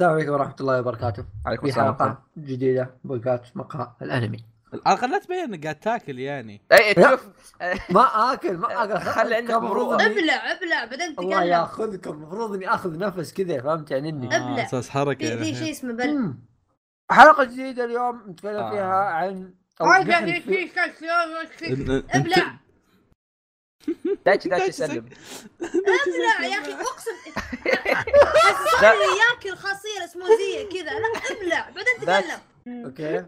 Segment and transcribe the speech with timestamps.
[0.00, 4.44] السلام عليكم ورحمة الله وبركاته عليكم في السلام حلقة جديدة بودكاست مقهى الأنمي
[4.86, 7.10] أنا خليت تبين انك قاعد تاكل يعني اي لا.
[7.10, 7.28] شوف
[7.90, 9.50] ما آكل ما آكل خلي عندك.
[9.50, 14.26] المفروض أبلع أبلع بعدين الله تتكلم ياخذكم المفروض إني آخذ نفس كذا فهمت يعني اني
[14.36, 14.62] أبلع.
[14.62, 15.54] آه، أساس حركة في في يعني.
[15.54, 16.34] شيء اسمه بل.
[17.10, 18.70] حلقة جديدة اليوم نتكلم آه.
[18.70, 19.52] فيها عن
[19.82, 19.86] إن-
[22.16, 22.58] أبلع
[24.26, 25.06] دايتشي دايتشي دايتشي سلم.
[25.60, 27.12] ابلع يا أخي أقسم
[28.44, 30.90] حسسني ياكل خاصية اسموزية كذا.
[30.98, 32.40] لا ابلع بعدين تكلم.
[32.84, 33.18] okay.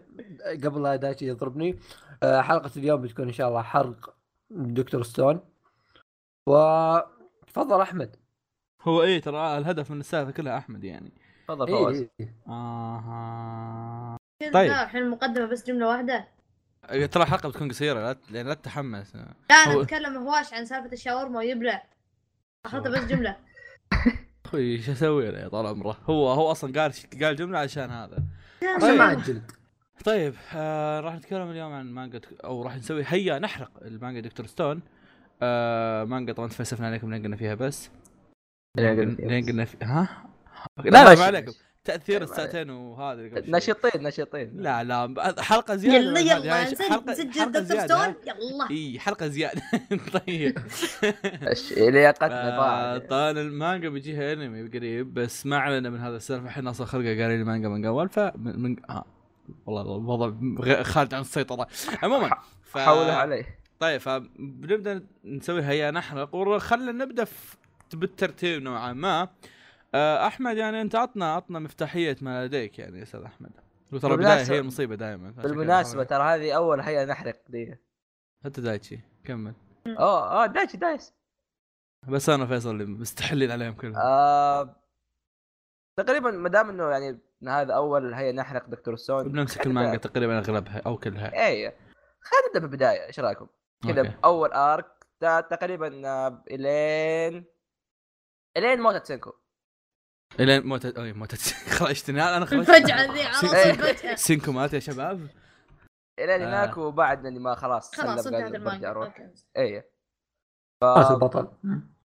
[0.67, 1.79] قبل لا دايتشي يضربني
[2.23, 4.13] آه، حلقة اليوم بتكون إن شاء الله حرق
[4.49, 5.39] دكتور ستون.
[6.49, 6.55] و
[7.47, 8.15] تفضل أحمد.
[8.81, 11.11] هو إيه ترى الهدف من السالفه كلها أحمد يعني.
[11.47, 11.75] تفضل إيه.
[11.75, 12.05] فواز.
[12.47, 14.17] آها.
[14.53, 14.71] طيب.
[14.71, 16.27] الحين المقدمه بس جملة واحدة.
[16.87, 19.15] ترى الحلقة بتكون قصيرة لا يعني لا تتحمس.
[19.15, 21.83] لا هو- أنا أتكلم هواش عن سالفة الشاورما ويبلع.
[22.65, 23.37] اخذتها بس جملة.
[24.45, 28.23] أخوي شو أسوي له يا طال عمره؟ هو هو أصلا قال قال جملة عشان هذا.
[28.77, 29.51] عشان ما اجلد
[30.05, 34.81] طيب آه راح نتكلم اليوم عن مانجا أو راح نسوي هيا نحرق المانجا دكتور ستون.
[35.41, 37.89] آه مانجا طبعا تفلسفنا عليكم لين قلنا فيها بس.
[38.77, 39.77] لين قلنا في...
[39.83, 40.25] ها؟
[40.77, 41.51] لا لا ما عليكم.
[41.83, 43.21] تأثير الساعتين وهذا.
[43.47, 44.51] نشيطين نشيطين.
[44.55, 47.85] لا لا حلقة زيادة يلا يلا نسجل حلقه دكتور زيادة.
[47.87, 48.69] ستون يلا.
[48.71, 49.61] إي حلقة زيادة.
[50.27, 50.59] طيب.
[50.59, 56.45] إيش- لياقتنا ضاع طبعا المانجا بيجيها انمي قريب بس ما اعلنا من هذا السالفة.
[56.45, 58.75] الحين أصلا خلقه قارين المانجا من قبل ف من.
[58.89, 59.05] آه.
[59.65, 61.67] والله الوضع غ- خارج عن السيطرة.
[62.03, 62.29] عموما
[62.63, 62.77] ف...
[62.77, 63.59] حولها عليه.
[63.79, 67.55] طيب فبنبدأ نسوي هيا نحرق وخلنا نبدأ في
[67.93, 69.21] بالترتيب نوعا ما.
[69.21, 69.29] آه،
[69.95, 73.51] أحمد يعني أنت عطنا عطنا مفتاحية ما لديك يعني يا أستاذ أحمد.
[73.93, 77.77] وترى البدايه هي المصيبة دائما بالمناسبة ترى هذه أول هيا نحرق دي.
[78.45, 79.53] حتى دايتشي كمل.
[79.87, 81.13] أوه أوه دايتشي دايس.
[82.07, 83.95] بس أنا فيصل اللي مستحلين عليهم كلهم.
[83.95, 84.75] آه
[85.99, 89.97] تقريبا ما دام إنه يعني إن هذا أول هيا نحرق دكتور ستون بنمسك المانجا.
[89.97, 91.47] تقريبا أغلبها أو كلها.
[91.47, 91.73] اي
[92.21, 93.47] خلينا نبدأ بالبداية إيش رأيكم؟
[93.83, 94.01] كذا.
[94.01, 97.45] بأول arc تقريبا آه، الين
[98.57, 99.40] إلين موتة سينكو
[100.39, 101.39] الين موتة اي موتة
[101.77, 103.39] خرجتني أنا خرجت الفجعه ذي على.
[103.41, 103.49] طول
[103.95, 105.27] فجأة سينكو مات يا شباب
[106.19, 106.47] الين آه.
[106.49, 109.27] هناك وبعد أني ما خلاص خلاص انتهت المانجا أروح.
[109.57, 109.83] اي
[110.83, 111.47] مات البطل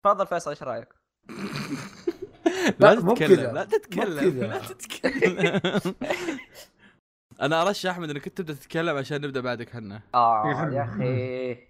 [0.03, 0.87] تفضل فيصل إيش رأيك؟
[2.79, 3.53] لا تتكلم.
[3.55, 4.43] لا تتكلم.
[4.43, 5.61] لا تتكلم
[7.41, 10.83] أنا أرشح احمد إنك أنت تبدأ تتكلم عشان نبدأ بعدك إحنا آه يا.
[10.83, 11.67] أخي.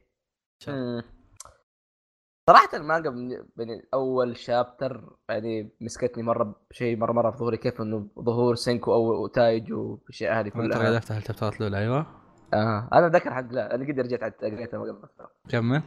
[2.50, 7.82] صراحة المانجا من من أول chapter يعني مسكتني مرة بشيء مرة مرة في ظهوري كيف
[7.82, 11.78] إنه ظهور سينكو أو تايجو والاشياء هذه أنا ترى قاعد كلها افتح ال chapterات الاولى
[11.78, 12.06] أيوه.
[12.54, 12.90] آه.
[12.94, 15.08] أنا ذكر الحمد لله أنا قد رجعت قريتها قبل.
[15.50, 15.82] كمل.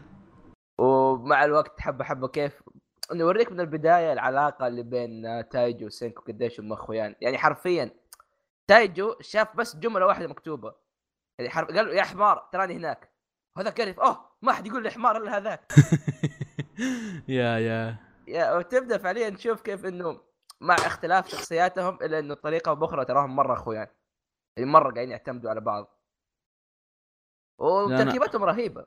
[0.79, 2.63] ومع الوقت حبة حبة كيف
[3.13, 7.15] إنه يوريك من البداية العلاقة اللي بين تايجو وسينكو قديش هم أخويان.
[7.21, 7.91] يعني حرفيا
[8.67, 10.75] تايجو شاف بس جملة واحدة مكتوبة.
[11.39, 13.09] يعني حرف قال له يا حمار تراني هناك.
[13.59, 15.73] هذا قال أوه ما حد يقول لي حمار إلا هذاك.
[17.29, 17.97] يا يا
[18.29, 20.21] يا وتبدأ فعليا تشوف كيف إنه
[20.61, 23.87] مع اختلاف شخصياتهم الا إنه بطريقه أو بأخرى تراهم مرة اخويان
[24.57, 25.99] يعني مرة قاعدين يعتمدوا على بعض
[27.59, 28.87] وتركيبتهم رهيبة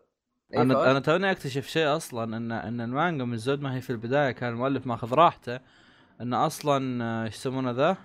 [0.53, 3.89] إيه؟ أنا أنا توني أكتشف شيء أصلا إن إن المانجا من زود ما هي في
[3.89, 5.59] البداية كان المؤلف ماخذ راحته
[6.21, 7.97] إن أصلا آه، إيش يسمونه ذا؟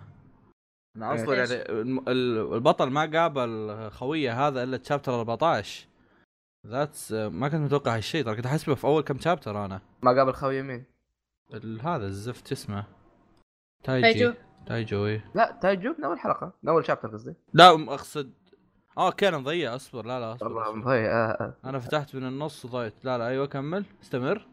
[0.96, 1.64] إن أصلا إيش؟ يعني
[2.08, 5.86] البطل ما قابل خوية هذا إلا chapter 14
[6.66, 9.80] that's ما كنت متوقع هالشيء ترى كنت احسبه في أول كم chapter أنا.
[10.02, 10.84] ما قابل خوي مين
[11.54, 12.84] ال- هذا الزفت اسمه؟
[13.84, 14.12] تايجي.
[14.12, 14.32] تايجو.
[14.66, 17.34] تايجو إيه لا تايجو من أول حلقة من أول chapter قصدي.
[17.52, 18.32] لا م- اقصد
[18.98, 20.72] آه okay أنا مضيع أصبر لا لا أصبر, والله.
[20.72, 21.54] مضيع آه آه.
[21.64, 23.84] أنا فتحت من النص وضعت لا لا أيوه كمل.
[24.02, 24.46] استمر.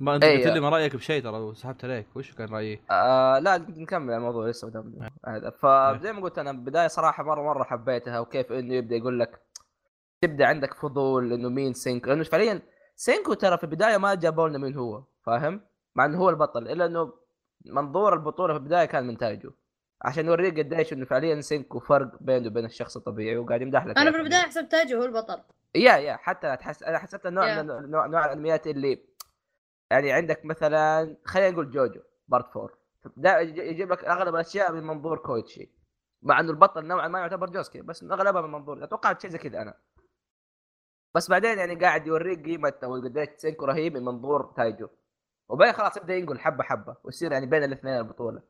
[0.00, 2.06] ما أنت أي- قلت لي ما رأيك بشيء ترى وسحبت عليك.
[2.16, 4.94] وش كان رأيي؟ آه لا نكمل الموضوع لسه قدام
[5.26, 9.43] هذا فزي ما قلت أنا بداية صراحة مرة مرة حبيتها وكيف إنه يبدأ يقول لك
[10.26, 12.62] تبدأ عندك فضول إنه مين سينكو لأنه فعليا
[12.96, 15.60] سينكو ترى في البداية ما جابوا لنا مين هو فاهم؟
[15.94, 17.12] مع إنه هو البطل إلا إنه
[17.66, 19.50] منظور البطولة في البداية كان من تايجو
[20.02, 24.02] عشان يوريك قديش إنه فعليا سينكو فرق بينه وبين الشخص الطبيعي وقاعد يمدح لك أنا
[24.10, 25.42] إياه في البداية حسبت تايجو هو البطل.
[25.74, 27.62] يا يا حتى تحس أنا حسبت نوع.
[27.62, 29.04] من نوع, نوع الأنميات اللي
[29.90, 32.68] يعني عندك مثلا خلينا نقول جوجو part 4
[33.16, 35.70] دا يج- يجيب لك أغلب الأشياء من منظور كويتشي.
[36.22, 39.62] مع إنه البطل نوعا ما يعتبر جوسكي بس أغلبها من منظور أتوقع شيء زي كذا
[39.62, 39.74] أنا.
[41.14, 44.88] بس بعدين يعني قاعد يوريك قيمة أو قديش سينكو رهيب من منظور تايجو.
[45.48, 48.42] وبعدين خلاص يبدأ ينقل حبة حبة ويصير يعني بين الاثنين البطولة.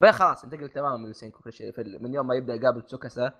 [0.00, 3.32] بعدين خلاص انتقل تماما من سينكو في الشيء في من يوم ما يبدأ يقابل تسوكاسا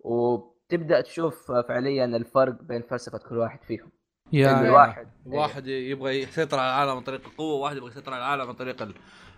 [0.00, 3.92] وتبدأ تشوف فعليا الفرق بين فلسفة كل واحد فيهم.
[4.32, 4.70] يا يا.
[4.70, 8.54] واحد واحد يبغى يسيطر على العالم عن طريق القوة وواحد يبغى يسيطر على العالم عن
[8.54, 8.94] طريق ال-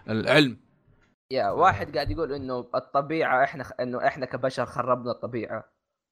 [0.09, 0.57] العلم.
[1.31, 5.65] يا واحد قاعد يقول إنه الطبيعة إحنا إنه إحنا كبشر خربنا الطبيعة.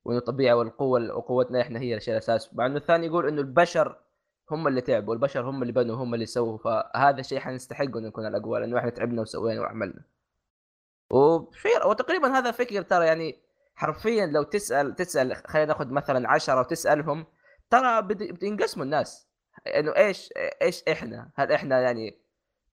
[0.04, 2.54] وانه الطبيعه والقوه وقوتنا إحنا هي الشيء الأساس.
[2.54, 3.98] مع انه الثاني يقول إنه البشر
[4.50, 6.58] هم اللي تعبوا والبشر هم اللي بنوا هم اللي سووا.
[6.58, 10.02] فهذا الشيء حنستحق إنه نكون الاقوى لأنه إحنا تعبنا وسوينا وعملنا.
[11.10, 13.38] وشيء وتقريبا هذا فكر ترى يعني
[13.74, 17.26] حرفيا لو تسأل تسأل خلينا ناخذ مثلا عشرة وتسألهم
[17.70, 18.02] ترى
[18.40, 19.28] بينقسموا الناس.
[19.66, 22.18] إنه إيش إيش إحنا؟ هل إحنا يعني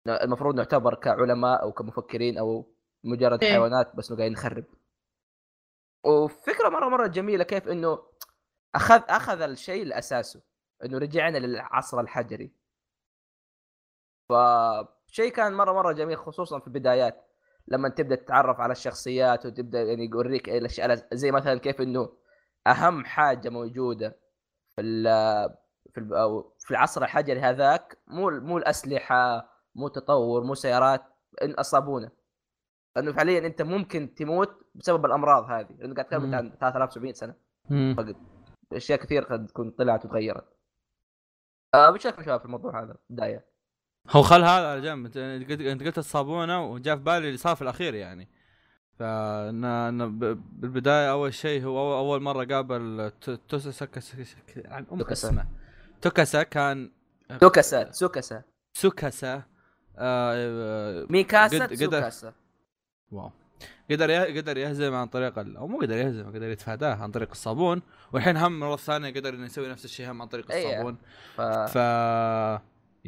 [0.07, 2.73] المفروض نعتبر كعلماء أو كمفكرين أو
[3.03, 3.51] مجرد إيه.
[3.51, 4.63] حيوانات بس قاعدين نخرب؟
[6.03, 8.03] وفكرة مرة مرة جميلة كيف إنه
[8.75, 10.41] أخذ أخذ الشيء لأساسه
[10.85, 12.51] إنه رجعنا للعصر الحجري.
[14.29, 17.27] فشيء كان مرة مرة جميل خصوصا في البدايات
[17.67, 22.17] لما تبدأ تتعرف على الشخصيات وتبدأ يعني يوريك الأشياء زي مثلا كيف إنه
[22.67, 24.19] أهم حاجة موجودة
[24.75, 24.81] في
[25.93, 26.01] في
[26.59, 31.03] في العصر الحجري هذاك مو مو الأسلحة مو تطور مو سيارات
[31.41, 32.11] إن أصابونا.
[32.95, 35.67] لأنه فعليا أنت ممكن تموت بسبب الأمراض هذه.
[35.79, 36.35] لأنه قاعد تتكلم.
[36.35, 37.35] عن 3700 سنة.
[37.97, 38.15] فقط.
[38.73, 40.45] أشياء كثير قد تكون طلعت وتغيرت.
[41.75, 43.45] آه وش رايكم شباب في الموضوع هذا بداية.
[44.09, 45.17] هو خل هذا على جنب.
[45.61, 48.27] انت قلت الصابونة وجاء في بالي اللي صار في الأخير يعني.
[48.99, 53.11] فان إن ب- بالبداية أول شيء هو أول- أول مرة قابل
[53.49, 53.87] توسا
[54.65, 55.27] عن أم توكاسا.
[55.27, 55.45] اسمه.
[56.01, 56.91] توكاسا كان
[57.39, 58.43] سوكاسا سوكاسا
[58.73, 59.43] سوكاسا
[59.97, 62.33] آه ميكاسا قد- قد- سوكاسا
[63.11, 63.31] واو.
[63.91, 64.37] قدر.
[64.37, 65.57] قدر يهزم عن طريق ال...
[65.57, 67.81] أو مو قدر يهزم قدر يتفاداه عن طريق الصابون
[68.13, 70.69] والحين هم مرة ثانية قدر إنه يسوي نفس الشيء هم عن طريق إيه.
[70.69, 70.97] الصابون
[71.35, 71.41] ف...
[71.41, 71.77] ف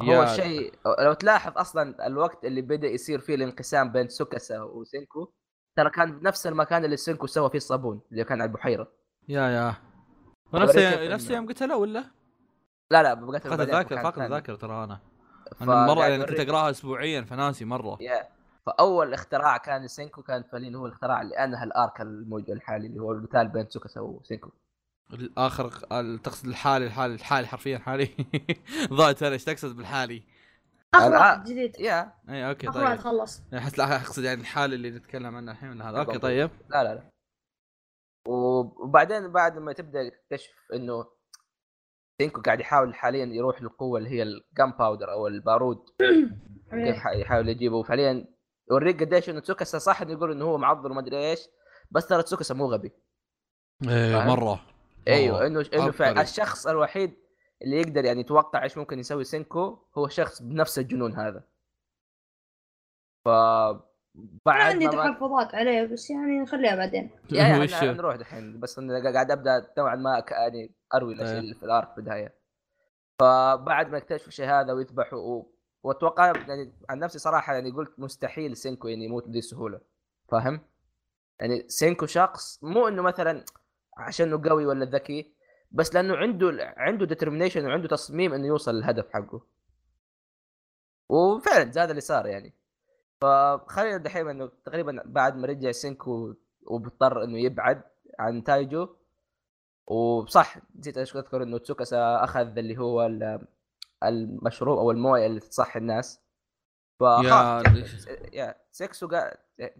[0.02, 5.32] هو الشيء لو تلاحظ أصلا الوقت اللي بدأ يصير فيه الانقسام بين سوكاسا وسينكو
[5.76, 8.92] ترى كان بنفس المكان اللي سينكو سوى فيه الصابون اللي كان على البحيرة
[9.28, 9.74] yeah yeah
[10.52, 12.04] ونفس نفس يوم قتله ولا؟
[12.90, 15.00] لا لا بقيت فقد الذاكرة فقد الذاكرة ترى أنا
[15.62, 16.48] أنا مرة يعني كنت أوريك.
[16.48, 18.28] أقراها اسبوعيا فناسي مرة yeah
[18.66, 23.00] فأول اختراع كان لسينكو كان فعليا هو الاختراع اللي أنهى ال arc الموجود الحالي اللي
[23.00, 24.50] هو القتال بين سوكاسا وسينكو
[25.12, 28.08] الآخر ال- تقصد الحالي الحالي الحالي حرفيا حالي.
[28.98, 30.22] ضاعت أنا إيش تقصد بالحالي؟
[30.94, 31.80] آخر واحد جديد.
[31.80, 32.12] yeah.
[32.28, 33.04] اي okay آخر واحد طيب.
[33.04, 33.42] خلص.
[33.54, 36.18] أحس لا أقصد يعني الحالي اللي نتكلم عنه الحين من هذا؟ okay.
[36.18, 36.50] طيب.
[36.70, 37.10] لا لا لا.
[38.28, 41.06] وبعدين بعد ما تبدأ تكتشف إنه
[42.22, 45.78] سينكو قاعد يحاول حاليا يروح للقوه اللي هي ال gunpowder أو البارود.
[46.70, 47.76] كيف يحاول يجيبه.
[47.76, 48.35] وفعليا
[48.70, 51.48] يوريك قديش إنه تسوكاسا صح إنه يقول إنه هو معضل وما أدري إيش
[51.90, 52.92] بس ترى تسوكاسا مو غبي
[53.88, 54.60] إيه؟ مرة
[55.08, 56.22] أيوه إنه إنه فعلا.
[56.22, 57.16] الشخص الوحيد
[57.62, 61.44] اللي يقدر يعني يتوقع إيش ممكن يسوي سينكو هو شخص بنفس الجنون هذا
[63.24, 63.28] ف
[64.46, 67.10] بعد عندي تحفظات عليه بس يعني نخليها بعدين
[67.62, 71.40] وش؟ إحنا نروح دحين بس أنا قاعد أبدأ نوعا ما يعني أروي الأشياء إيه.
[71.40, 72.34] اللي في ال arc في البداية
[73.20, 75.55] فبعد ما يكتشفوا الشيء هذا ويذبحوا و...
[75.86, 79.80] وأتوقع يعني عن نفسي صراحة يعني قلت مستحيل سينكو يعني يموت بهذه السهولة.
[80.28, 80.60] فاهم؟
[81.40, 83.44] يعني سينكو شخص مو إنه مثلا
[83.96, 85.34] عشان انه قوي ولا ذكي
[85.70, 89.40] بس لأنه عنده عنده determination وعنده تصميم إنه يوصل للهدف حقه.
[91.08, 92.54] وفعلا زاد اللي صار يعني.
[93.20, 96.34] فخلينا دحين إنه تقريبا بعد ما رجع سينكو
[96.66, 97.82] وبيضطر إنه يبعد
[98.18, 98.88] عن تايجو.
[99.86, 103.06] وصح نسيت أذكر إنه تسوكاسا اخذ اللي هو
[104.08, 106.20] المشروب أو الموية اللي تصحي الناس.
[107.02, 109.32] يا- فخلاص يا سيكسو قا...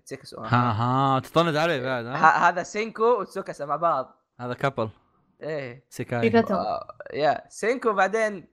[0.05, 4.23] سيكسو ها ها تطند عليه بعد ها؟ ه- هذا سينكو وتسوكاسا مع بعض.
[4.41, 4.89] هذا كابل
[5.43, 5.85] إيه.
[5.91, 6.39] سيكاي.
[6.51, 7.45] آه، يا.
[7.49, 8.49] سينكو بعدين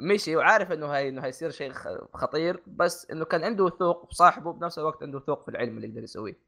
[0.00, 4.14] مشي وعارف إنه هي إنه هيصير شيء خ- خطير بس إنه كان عنده ثوق في
[4.14, 6.38] صاحبه بنفس الوقت عنده ثوق في العلم اللي يقدر يسويه.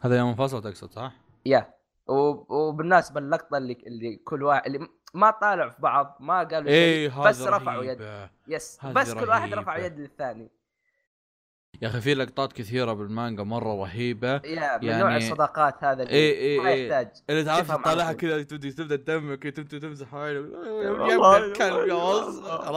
[0.00, 1.12] هذا يوم انفصل تقصد صح؟
[1.46, 1.74] يا.
[2.10, 6.70] و- وبالنسبه اللقطة اللي اللي كل واحد اللي ما طالعوا في بعض ما قالوا شيء
[6.70, 8.28] إيه هذا بس رفعوا يد.
[8.48, 9.54] يس بس كل واحد.
[9.54, 10.50] رفع يد للثاني
[11.82, 16.14] يا أخي في لقطات كثيرة بالمانجا مرة رهيبة يا من يعني- نوع الصداقات هذا اللي
[16.14, 18.12] إيه إيه ما إيه يحتاج اللي تعرف تطلعها.
[18.12, 21.94] كذا تبدأ تبدأ تدمك تبدأ تمسح عينه يا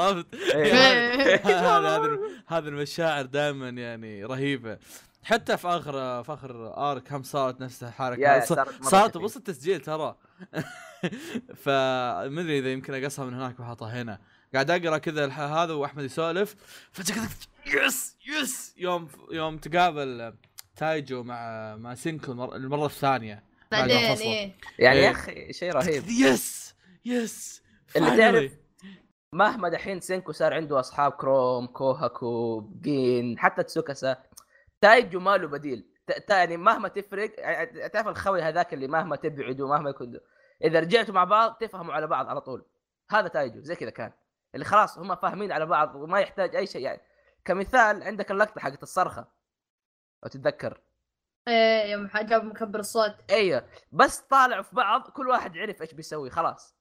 [0.02, 0.74] عرفت؟ إيه.
[1.46, 4.78] هذا هذا هذه المشاعر دائما يعني رهيبة
[5.24, 9.18] حتى في آخر في آخر آرك هم صارت نفس الحركه صارت صارت.
[9.18, 10.16] بص التسجيل ترى.
[11.64, 14.20] فما أدري إذا يمكن أقصها من هناك وحاطها هنا.
[14.54, 16.56] قاعد أقرأ كذا الح- هذا وأحمد يسولف.
[16.92, 17.30] فجأة كذا
[17.86, 18.74] yes yes!
[18.78, 20.34] يوم يوم تقابل
[20.76, 23.44] تايجو مع مع سينكو المر- المرة الثانية.
[23.72, 23.98] بعدين.
[23.98, 24.56] إيه.
[24.80, 25.06] يعني إيه.
[25.06, 26.04] يا أخي شيء رهيب.
[26.10, 26.74] يس
[27.06, 27.62] يس.
[27.96, 28.18] اللي.
[28.18, 28.52] تعرف
[29.34, 34.18] مهما دحين سينكو صار عنده أصحاب كروم كوهاكو جين حتى تسوكاسا
[34.84, 35.90] تايجو ما له بديل
[36.30, 40.20] يعني مهما تفرق يعني تعرف الخوي هذاك اللي مهما تبعدوا مهما يكون
[40.64, 42.66] إذا رجعتوا مع بعض تفهموا على بعض على طول.
[43.10, 44.12] هذا تايجو زي كذا كان.
[44.56, 47.02] اللي خلاص هم فاهمين على بعض وما يحتاج أي شيء يعني
[47.46, 49.28] كمثال عندك اللقطة حقت الصرخة.
[50.24, 50.82] لو تتذكر.
[51.48, 53.32] إيه يوم جاب مكبر الصوت.
[53.32, 56.76] أيوه بس طالعوا في بعض كل واحد عرف إيش بيسوي خلاص.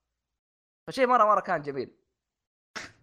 [0.86, 2.01] فشيء مرة مرة كان جميل.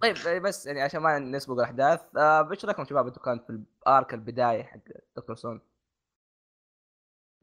[0.01, 3.49] طيب آه، بس يعني عشان ما نسبق الأحداث آه إيش رأيكم شباب أنتم كان في
[3.49, 4.79] الآرك البداية حق
[5.17, 5.61] دكتور سون؟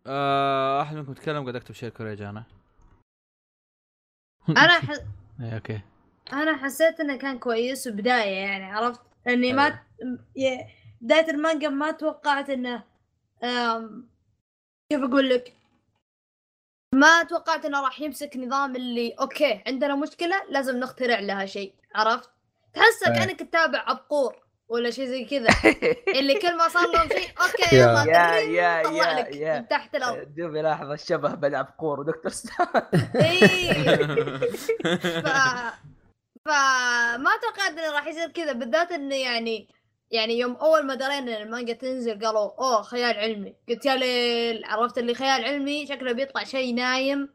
[0.06, 2.44] آه أحد منكم تكلم قاعد أكتب شيء كوريجي أنا.
[4.48, 4.90] أنا ح...
[5.40, 5.80] اي okay.
[6.32, 9.80] أنا حسيت إنه كان كويس وبداية يعني عرفت؟ إني ما
[10.38, 10.68] أيوة.
[11.00, 12.84] بداية المانجا ما توقعت إنه
[13.44, 14.08] أم...
[14.92, 15.56] كيف أقول لك.
[16.94, 22.35] ما توقعت إنه راح يمسك نظام اللي okay عندنا مشكلة لازم نخترع لها شيء عرفت؟
[22.76, 23.14] تحسه أيه.
[23.18, 24.36] كانك تتابع عبقور
[24.68, 25.48] ولا شيء زي كذا
[26.20, 29.58] اللي كل ما صار لهم شيء okay يا- يلا يا- يا- يا- يا.
[29.60, 32.66] من تحت الأرض دوبي لاحظ الشبه بين عبقور ودكتور ستون
[33.24, 33.72] إيه.
[35.24, 35.28] ف
[36.44, 39.68] فما توقعت إنه راح يصير كذا بالذات إنه يعني
[40.10, 44.64] يعني يوم أول ما درينا إن المانجا تنزل قالوا أوه خيال علمي قلت يا ليل
[44.64, 47.28] عرفت اللي خيال علمي شكله بيطلع شيء نايم.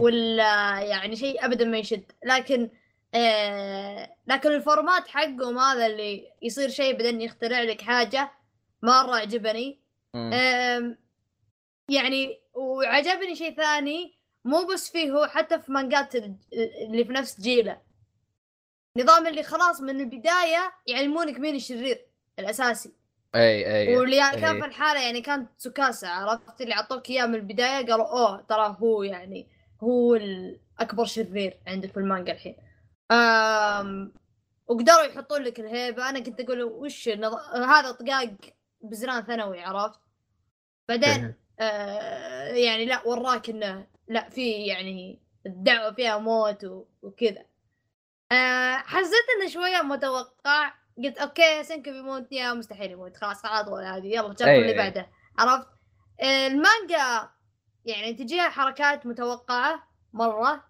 [0.00, 2.70] ولا يعني شيء ابدا ما يشد لكن
[3.16, 8.30] آه لكن الفورمات حقهم هذا اللي يصير شيء بعدين يخترع لك حاجة
[8.82, 9.78] مرة عجبني
[11.90, 16.36] يعني وعجبني شيء ثاني مو بس فيه هو حتى في مانجات ال-
[16.88, 17.80] اللي في نفس جيله.
[18.98, 22.06] نظام اللي خلاص من البداية يعلمونك مين الشرير
[22.38, 22.92] الأساسي.
[23.34, 24.60] أي أي واللي كان إيه.
[24.60, 29.02] في الحالة يعني كانت سكاسة عرفت؟ اللي عطوك إياه من البداية قالوا أوه ترى هو
[29.02, 29.46] يعني
[29.82, 32.56] هو الأكبر شرير عندك في المانجا الحين.
[33.10, 34.12] أم
[34.66, 36.08] وقدروا يحطون لك الهيبة.
[36.08, 37.34] أنا كنت أقول وش النظ...
[37.54, 38.36] هذا طقاق
[38.80, 40.00] بزران ثانوي عرفت؟
[40.88, 47.44] بعدين آه يعني لا وراك إنه لا في يعني الدعوة فيها موت و- وكذا.
[48.32, 50.72] آه حسيت إنه شوية متوقع.
[50.98, 53.16] قلت أوكي سنكو بيموت يا مستحيل يموت.
[53.16, 54.06] خلاص خلاص ولا هذه.
[54.06, 54.76] يلا جاب أي اللي أي.
[54.76, 55.10] بعده.
[55.38, 55.68] عرفت؟
[56.22, 57.30] آه المانجا
[57.84, 60.64] يعني تجيها حركات متوقعة مرة.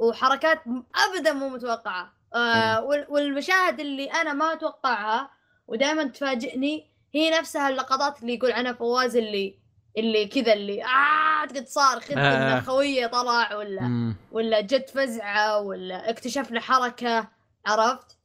[0.00, 0.62] وحركات
[0.94, 5.30] ابدا مو متوقعة آه وال- والمشاهد اللي أنا ما أتوقعها
[5.66, 9.58] ودائما تفاجئني هي نفسها اللقطات اللي يقول عنها فواز اللي
[9.98, 12.60] اللي كذا اللي آه تقعد تصارخ انت آه.
[12.60, 14.16] خويه طلع ولا مم.
[14.32, 17.28] ولا جت فزعة ولا اكتشفنا حركة
[17.66, 18.16] عرفت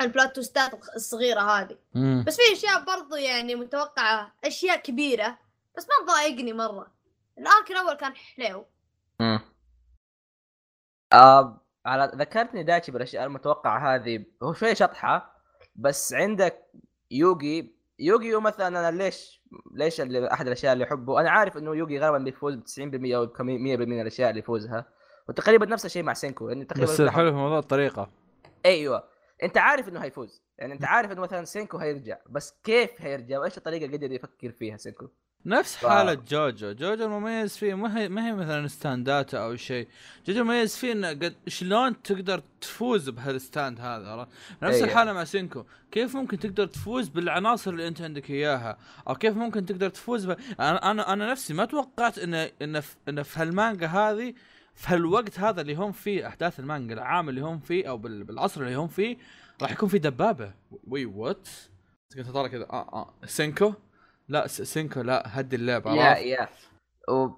[0.00, 2.24] البلات توستات الصغيرة هذه مم.
[2.26, 5.38] بس في أشياء برضو يعني متوقعة أشياء كبيرة
[5.76, 6.86] بس ما تضايقني مرة
[7.38, 8.66] الارك الأول كان حلو
[9.20, 9.40] مم.
[11.14, 14.24] آه على ذكرتني دايتشي بالأشياء المتوقعة هذه.
[14.42, 15.40] هو شوية شطحة
[15.76, 16.66] بس عندك
[17.10, 17.74] يوغي.
[17.98, 19.42] يوغي مثلا أنا ليش
[19.72, 23.26] ليش اللي أحد الأشياء اللي أحبه؟ أنا عارف إنه يوغي غالبا بيفوز ب 90% أو
[23.26, 24.86] 100% من الأشياء اللي يفوزها.
[25.28, 28.10] وتقريبا نفس الشيء مع سينكو يعني تقريبا بس الحلو في موضوع الطريقة.
[28.66, 29.04] أيوه.
[29.42, 30.42] أنت عارف إنه هيفوز.
[30.58, 32.18] يعني أنت عارف إنه مثلا سينكو هيرجع.
[32.30, 35.08] بس كيف هيرجع؟ وإيش الطريقة اللي قدر يفكر فيها سينكو؟
[35.46, 39.88] نفس ف- حالة جوجو، جوجو المميز فيه ما هي ما هي مثلا ستاندات أو شيء،
[40.26, 44.28] جوجو المميز فيه إنه قد شلون تقدر تفوز بهالستاند هذا؟
[44.62, 44.88] نفس أيوة.
[44.88, 49.66] الحالة مع سينكو، كيف ممكن تقدر تفوز بالعناصر اللي أنت عندك إياها؟ أو كيف ممكن
[49.66, 50.36] تقدر تفوز ب...
[50.60, 54.34] أنا أنا أنا نفسي ما توقعت انه انه في, إنه في هالمانجا هذه
[54.74, 58.60] في هالوقت هذا اللي هم فيه أحداث المانجا العام اللي هم فيه أو بال- بالعصر
[58.60, 59.16] اللي هم فيه
[59.62, 60.52] راح يكون في دبابة،
[60.88, 61.48] wait what؟
[62.16, 63.74] كنت أطالع كذا آه آه سينكو؟
[64.28, 66.48] لا سينكو لا هدي اللعبة يا؟ يا.
[67.08, 67.28] و...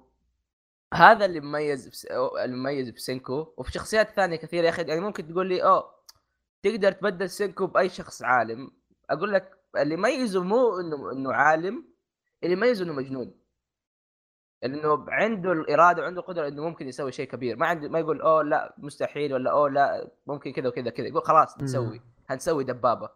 [0.93, 2.05] هذا اللي مميز بس...
[2.43, 3.53] المميز بسينكو.
[3.57, 5.97] وفي شخصيات ثانية كثيرة يا أخي يعني ممكن تقول لي أوه
[6.63, 8.71] تقدر تبدل سينكو بأي شخص عالم.
[9.09, 11.85] أقول لك اللي يميزه مو إنه إنه عالم
[12.43, 13.33] اللي يميزه إنه مجنون.
[14.61, 17.55] لأنه عنده الإرادة وعنده القدرة إنه ممكن يسوي شيء كبير.
[17.55, 19.33] ما عنده ما يقول أوه لا مستحيل.
[19.33, 23.09] ولا أوه لا ممكن كذا وكذا كذا يقول خلاص نسوي هنسوي دبابة.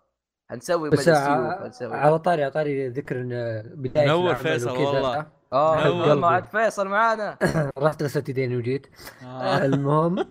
[0.51, 5.27] هنسوي بس هنسوي على طاري على طاري ذكر إن بداية منور العمل فيصل والله.
[5.53, 6.09] آه نور.
[6.09, 7.37] والله عاد فيصل معانا
[7.77, 8.87] رحت غسلت يديني وجيت
[9.23, 9.65] آه.
[9.65, 10.19] المهم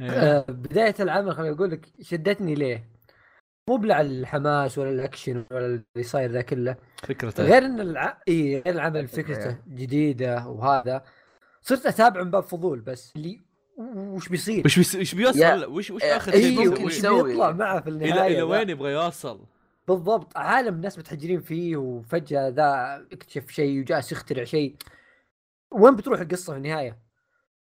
[0.00, 0.10] إيه.
[0.10, 2.88] آه، بداية العمل خليني أقول لك شدتني ليه؟
[3.68, 8.18] مو بلا على الحماس ولا الأكشن ولا اللي صاير ذا كله فكرته غير إن الع...
[8.28, 11.02] إيه غير العمل فكرته جديدة وهذا
[11.62, 13.40] صرت أتابع من باب فضول بس اللي
[13.78, 14.94] وش بيصير؟ وش بيس...
[14.94, 18.42] وش بيوصل وش وش إيه، آخر شيء أيوه ممكن وش؟ بيطلع معه في النهايه إلى؟
[18.42, 19.46] وين يبغى يوصل
[19.88, 24.76] بالضبط عالم الناس متحجرين فيه وفجأة ذا اكتشف شيء وجالس يخترع شيء
[25.70, 26.98] وين بتروح القصة في النهاية؟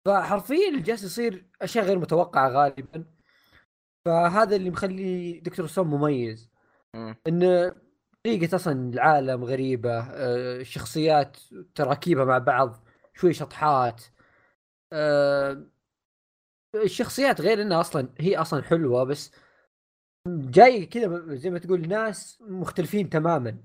[0.06, 3.06] فحرفيا اللي جالس يصير أشياء غير متوقعة غالبا
[4.06, 6.50] فهذا اللي مخلي دكتور سون مميز
[6.94, 7.16] مم.
[7.28, 7.72] إن
[8.26, 11.38] طريقة أصلا العالم غريبة آه، الشخصيات
[11.76, 12.84] تراكيبها مع بعض
[13.14, 14.04] شوي شطحات
[14.94, 15.64] آه،
[16.76, 19.32] الشخصيات غير إنها أصلا هي أصلا حلوة بس
[20.28, 23.58] جاي كذا زي ما تقول ناس مختلفين تماما.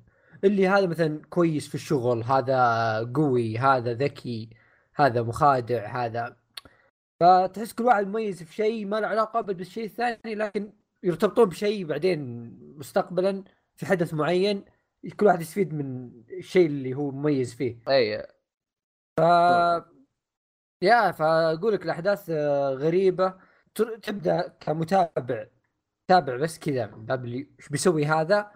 [0.45, 4.51] اللي هذا مثلا كويس في الشغل هذا قوي هذا ذكي
[4.95, 6.37] هذا مخادع هذا
[7.21, 12.51] فتحس كل واحد مميز في شيء ما له علاقة بالشيء الثاني لكن يرتبطون بشيء بعدين
[12.79, 13.45] مستقبلا
[13.77, 14.65] في حدث معين
[15.17, 17.79] كل واحد يستفيد من الشيء اللي هو مميز فيه.
[17.89, 18.27] أي.
[19.17, 19.21] ف
[20.83, 23.35] يا فأقول لك الأحداث آه، غريبة.
[23.75, 25.47] تر- تبدأ كمتابع
[26.09, 28.51] تابع بس كذا من باب اللي إيش بيسوي هذا؟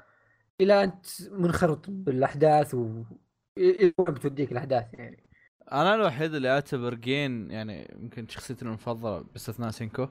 [0.60, 3.02] إلى انت منخرط بالأحداث و
[3.58, 5.24] وين بتوديك الأحداث يعني؟
[5.72, 10.08] أنا الوحيد اللي أعتبر جين يعني يمكن شخصيتي المفضلة باستثناء سينكو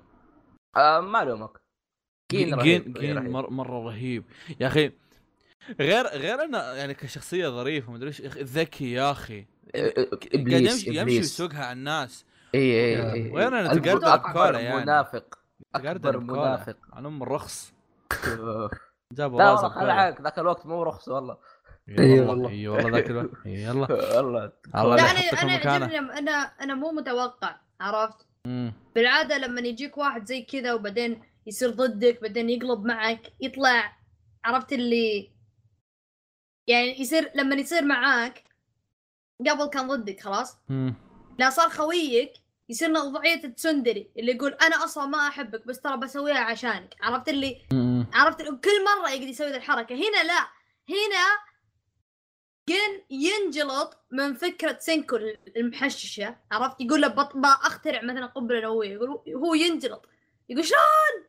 [0.77, 1.61] آه ما لومك
[2.31, 3.29] جين جين رهيب، جين رهيب.
[3.29, 4.23] مر مرة رهيب.
[4.59, 4.91] يا أخي
[5.79, 9.45] غير غير إنه يعني كشخصية ظريفة مدري إيش ذكي يا أخي.
[9.75, 9.93] قاعد
[10.33, 11.41] إبليس يمشي يمشي إبليس.
[11.41, 12.25] ويسوقها على الناس.
[12.55, 14.81] اي اي اي وين أنا؟ البرد تقدر اكبر بكولا يعني.
[14.81, 15.39] منافق
[15.75, 16.19] أكبر.
[16.19, 16.77] منافق.
[16.93, 17.73] عن ام الرخص
[18.27, 18.69] لا
[19.11, 21.37] جابوا والله راسه خلي عنك ذاك الوقت مو رخص والله.
[21.89, 22.29] اي والله.
[22.29, 22.49] والله.
[22.49, 23.29] اي والله ذاك الوقت.
[23.45, 23.87] اي يلا.
[24.17, 24.51] والله.
[24.75, 26.31] الله لا لا أنا أنا أنا
[26.61, 28.25] أنا مو متوقع عرفت.
[28.95, 33.97] بالعادة لما يجيك واحد زي كذا وبعدين يصير ضدك بعدين يقلب معك يطلع
[34.45, 35.34] عرفت اللي
[36.67, 38.43] يعني يصير لما يصير معاك
[39.49, 40.95] قبل كان ضدك خلاص؟ مم.
[41.39, 42.33] لا صار خويك
[42.69, 47.61] يصير نوعية التسندري اللي يقول أنا أصلا ما أحبك بس ترى بسويها عشانك عرفت اللي؟
[47.71, 48.07] مم.
[48.13, 49.95] عرفت كل مرة يقدر يسوي ذي الحركة.
[49.95, 50.47] هنا لا.
[50.89, 51.25] هنا
[52.69, 55.19] جين ينجلط من فكرة سينكو
[55.57, 57.37] المحششة عرفت؟ يقول له بط...
[57.37, 60.05] بأخترع مثلا قنبلة نووية يقول هو ينجلط.
[60.49, 61.25] يقول شلون؟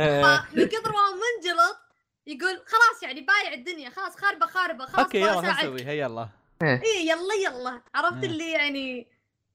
[0.00, 0.48] إيه.
[0.54, 1.89] من كثر ما منجلط
[2.26, 5.58] يقول خلاص يعني بايع الدنيا خلاص خاربة خاربة خلاص أوكي ما يلا أساعدك.
[5.60, 6.28] نسوي هيا يلا.
[6.62, 7.10] إيه.
[7.10, 7.82] يلا يلا.
[7.94, 8.30] عرفت إيه.
[8.30, 9.06] اللي يعني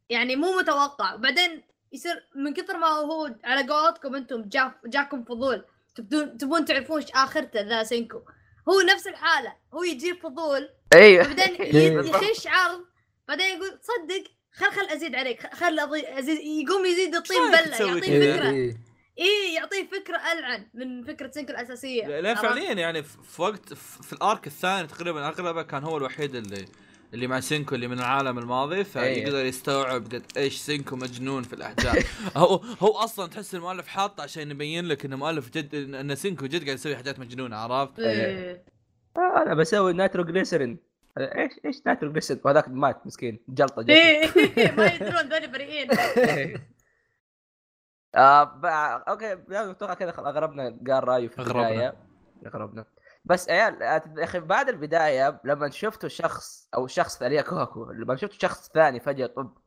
[0.09, 1.13] يعني مو متوقع.
[1.13, 5.65] وبعدين يصير من كثر ما هو على قولتكم أنتم جا جاكم فضول.
[5.95, 8.21] تبدون تبون تعرفون إيش آخرته ذا سينكو.
[8.69, 9.53] هو نفس الحالة.
[9.73, 12.85] هو يجيب فضول أيوه بعدين ي- يخش عرض.
[13.27, 18.77] بعدين يقول تصدق خل خل أزيد عليك خل- ازيد يقوم يزيد الطين بلة يعطيه؟ فكرة.
[19.17, 19.25] إيه.
[19.25, 24.22] اي يعطيه فكرة ألعن من فكرة سينكو الأساسية لا؟ فعليا يعني في وقت في ال
[24.22, 26.65] arc الثاني تقريبا أغلبه كان هو الوحيد اللي
[27.13, 32.05] اللي مع سينكو اللي من العالم الماضي فيقدر يستوعب قد إيش سينكو مجنون في الأحداث
[32.37, 36.63] هو هو أصلا تحس المؤلف حاطه عشان يبين لك انه مؤلف جد إن سينكو جد
[36.63, 38.63] قاعد يسوي حاجات مجنونة عرفت؟ إيه.
[39.17, 40.77] آه، أنا بسوي نيتروجليسرين
[41.17, 44.71] إيش إيش نيتروجليسرين وهذاك مات مسكين جلطة جت إيه.
[44.77, 45.87] ما يدرون ذول بريئين
[48.15, 51.67] آه بقى- أوكي يعني أتوقع كذا خل- أغلبنا قال رأيه في أغلبنا.
[51.69, 51.93] البداية
[52.47, 52.85] أغلبنا
[53.25, 58.39] بس عيال يا أخي بعد البداية لما شفتوا شخص أو شخص ثاني كوهاكو لما شفتوا
[58.39, 59.57] شخص ثاني فجأة طب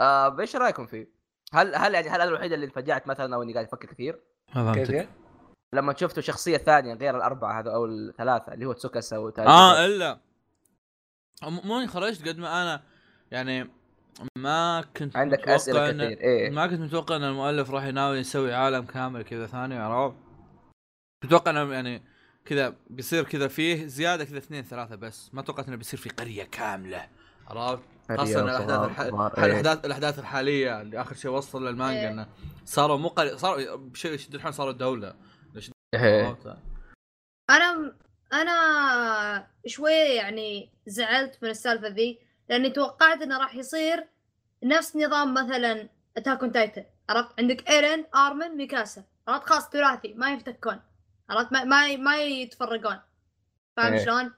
[0.00, 1.08] آه إيش رأيكم فيه؟
[1.54, 4.20] هل هل يعني هل أنا الوحيد اللي انفجعت مثلا أو إني قاعد أفكر كثير؟
[4.74, 5.08] كيف؟
[5.72, 10.18] لما شفتوا شخصية ثانية غير الأربعة هذا أو الثلاثة اللي هو تسوكاسا وتايجو آه إلا
[11.42, 12.82] مو إني خرجت قد ما أنا
[13.30, 13.70] يعني
[14.38, 18.18] ما كنت عندك متوقع أسئلة إن- كثير إيه ما كنت متوقع إن المؤلف راح يناوي
[18.18, 20.16] يسوي عالم كامل كذا ثاني عرفت؟
[21.22, 22.02] كنت متوقع إنه يعني
[22.44, 26.44] كذا بيصير كذا فيه زيادة كذا اثنين ثلاثة بس ما توقعت إنه بيصير في قرية
[26.44, 27.08] كاملة
[27.48, 27.82] عرفت؟
[28.16, 29.00] خاصة إن الأحداث الح...
[29.44, 32.10] الاحداث الأحداث الحالية اللي آخر شيء وصل للمانجا إيه.
[32.10, 32.26] إنه
[32.64, 35.14] صاروا مو قرية صاروا بشيء يشد الحين صاروا دولة
[35.94, 36.36] إيه.
[37.50, 37.94] أنا
[38.32, 44.08] أنا شوية يعني زعلت من السالفة ذي لأني توقعت إنه راح يصير
[44.62, 50.32] نفس نظام مثلا Attack on Titan عرفت؟ عندك ايرين ارمن ميكاسا عرفت؟ خلاص ثلاثي ما
[50.32, 50.80] يفتكون.
[51.30, 53.00] عرفت؟ ما ما, ما يتفرقون.
[53.76, 54.04] فاهم إيه.
[54.04, 54.32] شلون؟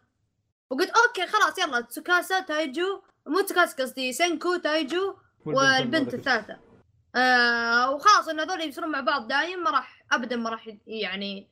[0.70, 1.80] وقلت أوكي خلاص يلا.
[1.80, 3.02] تسوكاسا تايجو.
[3.26, 6.56] مو تسوكاسا قصدي سينكو تايجو والبنت الثالثة.
[7.16, 11.48] آه وخلاص إن هذول يصيرون مع بعض دايم ما راح ابدا ما راح يعني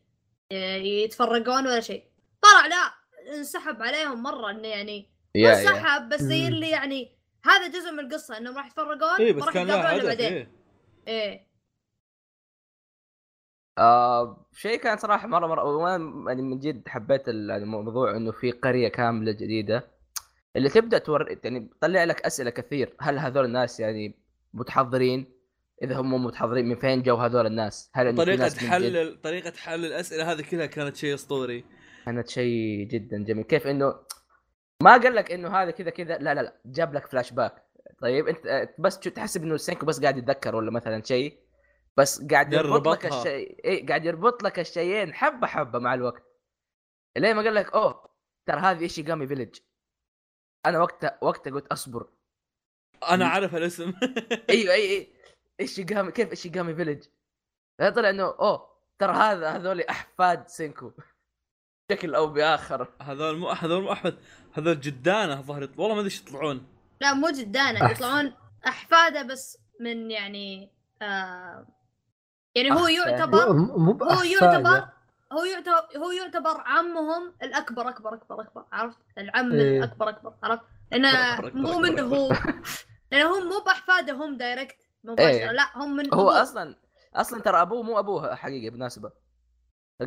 [1.05, 2.05] يتفرقون ولا شيء.
[2.43, 2.99] طلع لا.
[3.35, 5.09] انسحب عليهم مرة إنه يعني
[5.47, 7.13] انسحب بس زي اللي يعني
[7.45, 10.11] هذا جزء من القصة إنهم راح يتفرقون اي إيه، بس وراح كان له بعدين.
[10.11, 10.49] إيه.
[11.09, 11.49] إيه.
[13.79, 18.51] آه شيء كان صراحة مره مره وأنا يعني من جد حبيت ال- الموضوع إنه في
[18.51, 19.87] قرية كاملة جديدة
[20.57, 22.95] اللي تبدأ تور يعني تطلع لك أسئلة كثير.
[23.01, 24.15] هل هذول الناس يعني
[24.55, 25.27] متحضرين؟
[25.83, 29.85] إذا هم مو متحضرين من فين جو هذول الناس؟ هل طريقة ناس؟ حل طريقة حل
[29.85, 31.65] الأسئلة هذه كلها كانت شيء أسطوري.
[32.07, 33.45] كانت شيء جدا جميل.
[33.45, 33.95] كيف إنه
[34.83, 37.65] ما قال لك إنه هذا كذا كذا؟ لا لا لا جاب لك فلاش باك
[38.01, 41.39] طيب أنت آه، بس تحسب إنه سينكو بس قاعد يتذكر ولا مثلا شيء؟
[41.97, 43.07] بس قاعد يربط لك.
[43.07, 43.61] الشيء.
[43.65, 46.23] اي قاعد يربط لك الشيئين حبة حبة مع الوقت.
[47.17, 48.11] لين ما قال لك أوه
[48.47, 49.59] ترى هذه ايشيغامي village
[50.67, 52.09] أنا وقتها وقتها قلت أصبر.
[53.09, 53.93] أنا عارف الاسم.
[54.51, 55.09] أيوه اي اي
[55.61, 57.05] ايشيغامي كيف ايشيغامي village
[57.79, 60.93] طلع إنه أوه ترى هذا هذول أحفاد سينكو.
[61.91, 62.89] بشكل أو بآخر.
[63.03, 64.19] هذول مو هذول مو أحفاد
[64.53, 66.67] هذول جدانة ظهر والله ما أدري إيش يطلعون.
[67.01, 68.35] لا مو جدانا يطلعون
[68.67, 70.71] أحفاده بس من يعني
[71.03, 71.67] آه
[72.55, 74.23] يعني هو يعتبر مو هو.
[74.23, 74.89] يعتبر
[75.33, 78.65] هو يعتبر هو يعتبر عمهم الأكبر أكبر أكبر أكبر.
[78.73, 79.79] عرفت؟ العم إيه.
[79.79, 80.35] الأكبر أكبر.
[80.43, 82.33] عرفت؟ لأنه مو منه هو.
[83.13, 85.29] لأنه هم مو بأحفاده هم دايركت مباشرة.
[85.29, 85.53] إيه.
[85.53, 86.43] لا هم من هو أبوه.
[86.43, 86.77] أصلا
[87.15, 89.28] أصلا ترى أبوه مو أبوه حقيقي بالمناسبة.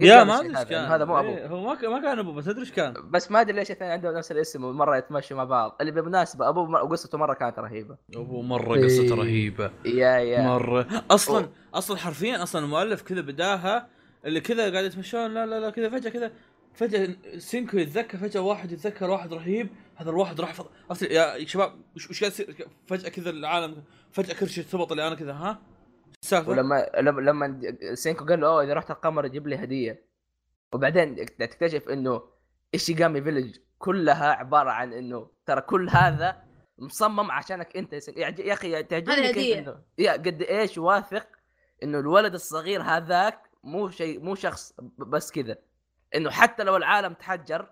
[0.01, 0.85] يا ما أدري إيش هذا، كان.
[0.91, 2.93] هذا مو ابوه إيه، هو ما كان ما كان ابوه بس أدري إيش كان.
[3.09, 5.77] بس ما أدري ليش الاثنين عندهم نفس الاسم ومرة يتمشوا مع بعض.
[5.81, 7.97] اللي بالمناسبة ابوه مر- قصته مرة كانت رهيبة.
[8.15, 9.13] ابوه مرة قصته إيه.
[9.13, 9.71] رهيبة.
[9.85, 10.41] يا يا.
[10.41, 10.87] مرة.
[11.11, 13.87] أصلا أصلا حرفيا أصلا المؤلف كذا بداها
[14.25, 16.31] اللي كذا قاعد يتمشون لا لا لا كذا فجأة كذا
[16.73, 20.65] فجأة سينكو يتذكر فجأة واحد يتذكر واحد رهيب هذا الواحد راح فض...
[21.11, 23.75] يا شباب وش وش قاعد يصير؟ فجأة كذا العالم
[24.11, 25.59] فجأة كل شيء ثبت اللي أنا كذا ها؟
[26.23, 30.05] السالفه ولما لما لما سينكو قال له أوه إذا رحت القمر جيب لي هدية.
[30.73, 32.23] وبعدين تكتشف إنه
[32.73, 36.43] إيشيغامي village كلها عبارة عن إنه ترى كل هذا
[36.77, 37.93] مصمم عشانك أنت.
[38.17, 39.57] يا أخي تعجبني كيف.
[39.57, 41.27] إنه يا قد إيش واثق
[41.83, 45.55] إنه الولد الصغير هذاك مو شيء مو شخص بس كذا.
[46.15, 47.69] إنه حتى لو العالم تحجر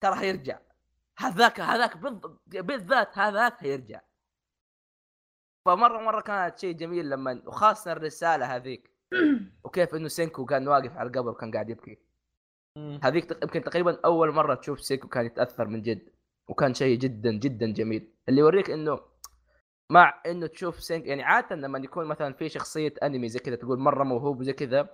[0.00, 0.58] ترى هيرجع.
[1.18, 1.96] هذاك هذاك
[2.46, 4.00] بالذات هذاك هيرجع.
[5.64, 8.90] فمرة مرة كانت شيء جميل لما وخاصة الرسالة هذيك.
[9.64, 11.98] وكيف إنه سينكو كان واقف على القبر وكان قاعد يبكي.
[13.02, 16.08] هذيك يمكن تقريبا أول مرة تشوف سينكو كان يتأثر من جد.
[16.48, 18.12] وكان شيء جدا جدا جميل.
[18.28, 19.00] اللي يوريك إنه
[19.90, 23.78] مع إنه تشوف سينكو يعني عادة لما يكون مثلا في شخصية أنمي زي كذا تقول
[23.78, 24.88] مرة موهوب وزي كذا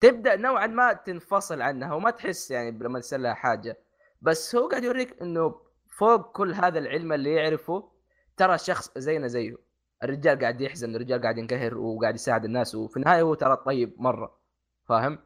[0.00, 3.78] تبدأ نوعا ما تنفصل عنها وما تحس يعني لما تصير لها حاجة.
[4.22, 5.60] بس هو قاعد يوريك إنه
[5.98, 7.90] فوق كل هذا العلم اللي يعرفه
[8.36, 9.69] ترى شخص زينا زيه.
[10.04, 14.40] الرجال قاعد يحزن الرجال قاعد ينقهر وقاعد يساعد الناس وفي النهاية هو ترى طيب مرة
[14.88, 15.18] فاهم؟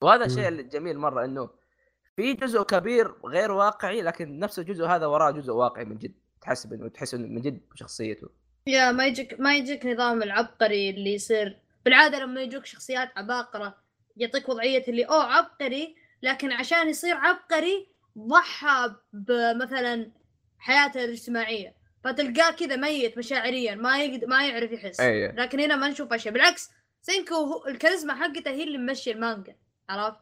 [0.00, 0.48] وهذا الشيء.
[0.48, 1.50] الجميل مرة إنه
[2.16, 6.72] في جزء كبير غير واقعي لكن نفس الجزء هذا وراه جزء واقعي من جد تحسب
[6.72, 8.28] انه تحس إنه من جد شخصيته
[8.66, 11.58] يا ما يجيك ما يجيك نظام العبقري اللي يصير.
[11.84, 13.74] بالعادة لما يجوك شخصيات عباقرة
[14.16, 20.10] يعطيك وضعية اللي أوه عبقري لكن عشان يصير عبقري ضحى بمثلا
[20.58, 21.74] حياته الاجتماعية.
[22.04, 26.32] فتلقاه كذا ميت مشاعريا ما يقدر ما يعرف يحس أيوه لكن هنا ما نشوف شيء
[26.32, 26.70] بالعكس
[27.02, 29.56] سينكو هو الكاريزما حقته هي اللي ممشي المانجا
[29.88, 30.18] عرفت؟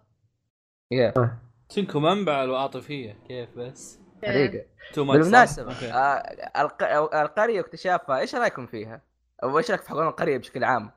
[0.90, 4.64] يا سينكو منبع العاطفية كيف بس حقيقه
[4.97, 5.73] بالمناسبة.
[5.73, 9.03] آه الق- القرية واكتشافها إيش رأيكم فيها؟
[9.42, 10.90] أو إيش رأيك في حقون القرية بشكل عام؟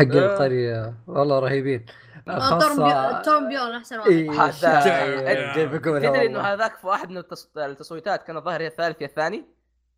[0.00, 0.34] حق آه.
[0.34, 1.86] القرية والله رهيبين
[2.28, 6.40] آه، كروم بيون أحسن واحد إيه، هذا- جاي بقولها تدري إنه.
[6.40, 9.44] هذاك في واحد من التص- التصويتات كان الظاهر يا الثالث يا الثاني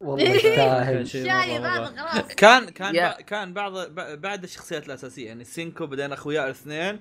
[0.00, 0.34] والله إيه.
[0.34, 1.84] يستاهل شيء شايب هذا.
[2.10, 7.00] خلاص كان كان كان بعض ب- بعد الشخصيات الأساسية يعني سينكو بعدين أخويا الاثنين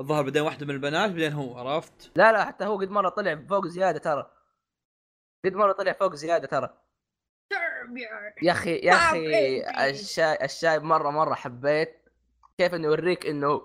[0.00, 3.34] الظاهر بعدين واحدة من البنات بعدين هو عرفت؟ لا لا حتى هو قد مرة طلع
[3.48, 4.30] فوق زيادة ترى
[5.44, 6.78] قد مرة طلع فوق زيادة ترى.
[8.42, 9.90] يا أخي يا أخي بابي.
[9.90, 12.04] الشاي الشاي مره مرة حبيت
[12.58, 13.62] كيف إنه يوريك إنه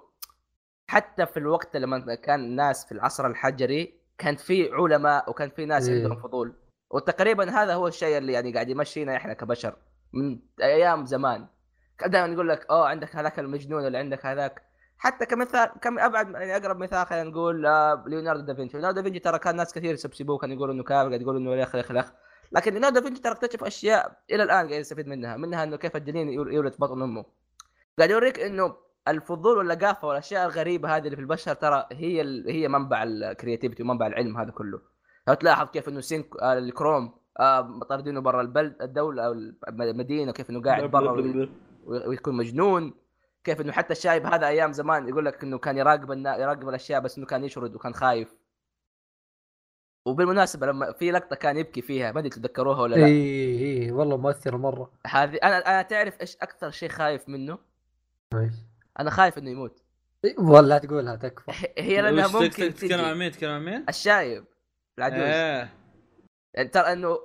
[0.90, 5.90] حتى في الوقت لما كان الناس في العصر الحجري كان في علماء وكان في ناس
[5.90, 6.04] إيه.
[6.04, 6.54] عندهم فضول.
[6.92, 9.76] وتقريبا هذا هو الشيء اللي يعني قاعد يمشينا إحنا كبشر
[10.14, 11.48] من أيام زمان.
[11.98, 14.62] كان دائما يقول لك أوه عندك هذاك المجنون اللي عندك هذاك.
[14.98, 18.74] حتى كمثال كم أبعد يعني أقرب مثال خلينا نقول آه، ليوناردو دافنشي.
[18.78, 21.64] ليوناردو دافنشي ترى كان ناس كثير يسبسبوه كانوا يقولوا إنه كافر قاعد يقولوا إنه يا
[21.64, 22.04] أخي أخي
[22.52, 26.30] لكن ليوناردو دافنشي ترى اكتشف أشياء إلى الآن قاعد يستفيد منها منها إنه كيف الجنين
[26.30, 27.26] يول- يولد في بطن أمه.
[27.98, 28.76] قاعد يوريك إنه
[29.10, 32.50] الفضول واللقافة والأشياء الغريبة هذه اللي في البشر ترى هي ال...
[32.50, 34.82] هي منبع ال creativity ومنبع العلم هذا كله.
[35.28, 39.32] لو تلاحظ كيف إنه سينك آه الكروم آه طاردينه برا البلد الدولة أو
[39.70, 41.50] المدينة كيف إنه قاعد برا وي-
[42.08, 42.94] ويكون مجنون.
[43.44, 46.38] كيف إنه حتى الشايب هذا أيام زمان يقول لك إنه كان يراقب النا...
[46.38, 48.36] يراقب الأشياء بس إنه كان يشرد وكان خايف.
[50.06, 53.06] وبالمناسبة لما في لقطة كان يبكي فيها ما أدري تتذكروها ولا لا.
[53.06, 54.92] اي اي والله مؤثرة مرة.
[55.08, 57.58] هذه أنا أنا تعرف إيش أكثر شيء خايف منه؟
[59.00, 59.84] أنا خايف إنه يموت.
[60.26, 61.68] إيه، والله تقولها تكفى.
[61.78, 64.46] هي لأنها ممكن تك- تتكلم عن مين؟ تتكلم عن مين؟ الشايب.
[64.98, 65.20] العجوز.
[65.20, 65.74] إيه.
[66.54, 67.18] يعني ترى إنه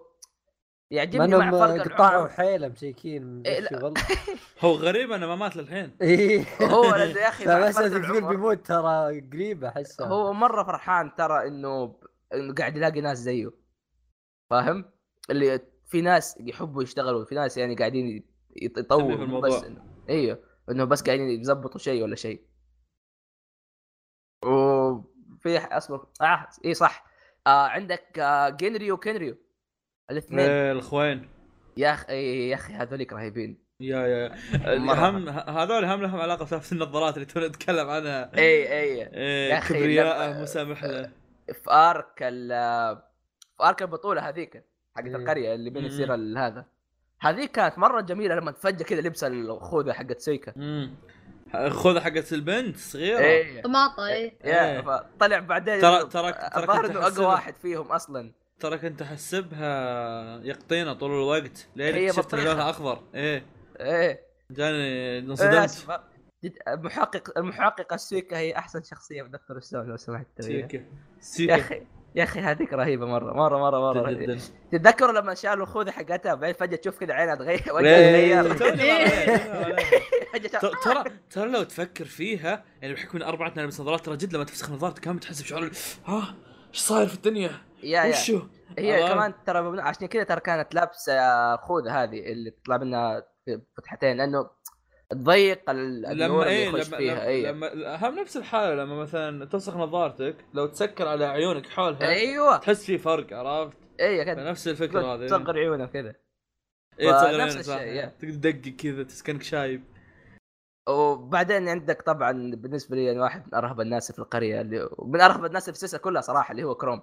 [0.91, 2.29] يعجبني مع فرق قطعوا العمر.
[2.29, 3.69] حيله مسيكين إيه،
[4.65, 5.97] هو غريب إنه ما مات للحين.
[6.03, 6.45] إيه.
[6.63, 11.97] هو يا أخي لا بس تقول بيموت ترى قريبه احسها هو مرة فرحان ترى إنه
[12.35, 13.51] إنه قاعد يلاقي ناس زيه.
[14.51, 14.85] فاهم؟
[15.31, 18.25] اللي في ناس يحبوا يشتغلوا في ناس يعني قاعدين
[18.57, 19.49] يطوروا في مو الموضوع.
[19.59, 19.83] بس إنه.
[20.09, 20.54] إيوه.
[20.71, 22.45] إنه بس قاعدين يظبطوا شيء ولا شيء.
[24.45, 27.07] وفي اصبر آه اي صح.
[27.47, 29.37] آه عندك آه جينرو وكينرو
[30.11, 30.41] الاثنين.
[30.41, 31.29] إيه الاخوين
[31.77, 33.65] يا أخي يا أخي هذوليك رهيبين.
[33.81, 34.35] yeah yeah.
[35.09, 38.37] هم هذول هم لهم علاقة بسالفه النظارات اللي تونا نتكلم عنها.
[38.39, 39.51] اي اي إيه.
[39.51, 41.13] يا أخي، كبرياء لما- مسامح له.
[41.53, 42.49] في arc ال
[43.57, 44.65] في arc البطولة هذيك
[44.97, 45.17] حقت إيه.
[45.17, 45.85] القرية اللي بين.
[45.85, 46.67] يصير هذا.
[47.25, 50.95] هذيك كانت مرة جميلة لما فجاه كذا لبس الخوذة حقت سويكا امم
[51.69, 53.19] خذ حقت البنت صغيرة.
[53.19, 53.63] إيه.
[53.63, 54.35] طماطه إيه.
[54.45, 54.81] يا إيه.
[54.81, 57.27] فطلع بعدين ترى- ترى- ترى الظاهر كنت إنه أقوى.
[57.27, 58.33] واحد فيهم أصلا.
[58.61, 61.69] ترى كنت أحسبها يقطينه طول الوقت.
[61.77, 62.35] هي لين شفت.
[62.35, 63.03] لونها أخضر.
[63.15, 63.47] إيه.
[63.81, 64.21] إيه.
[64.51, 66.01] جاني إيه، انصدمت.
[66.45, 70.77] جد- المحقق المحققة السويكا هي أحسن شخصية في دكتور ستون لو سمحت سيكا.
[70.77, 70.85] يا
[71.21, 71.57] سيكا.
[71.57, 71.83] أخي
[72.15, 74.39] يا أخي هذيك رهيبة مرة مرة مرة مرة جدا
[74.73, 78.43] تتذكروا لما شالوا الخوذه حقتها بعدين فجأة تشوف كذا عينها تغير إيه،
[80.85, 84.71] ترى ترى لو تفكر فيها يعني بحكم إن اربعتنا نلبس نظارات ترى جد لما تفسخ
[84.71, 85.71] نظارتك كان تحس بشعور
[86.07, 86.35] ها
[86.71, 87.51] إيش صاير في الدنيا؟
[87.83, 88.43] يا يا وشو؟
[88.79, 89.09] هي.
[89.09, 93.23] كمان ترى عشان كذا ترى كانت لابسة خوذة هذه اللي تطلع منها
[93.77, 94.51] فتحتين لأنه
[95.11, 97.51] تضيق لما اللي إيه لما فيها إيه.
[97.51, 102.09] لما, اي لما هم نفس الحالة لما مثلا تفسخ نظارتك لو تسكر على عيونك حولها
[102.09, 106.15] أيوه تحس في فرق عرفت؟ اي كذا نفس الفكرة هذه تصغر عيونها كذا
[107.01, 107.79] إيه تصغر عيونك صح.
[108.05, 109.85] تقدر تدقق كذا تسكنك شايب
[110.89, 115.45] وبعدين عندك طبعا بالنسبة لي أنا واحد من أرهب الناس في القرية اللي من أرهب
[115.45, 117.03] الناس في السلسله كلها صراحة اللي هو كروم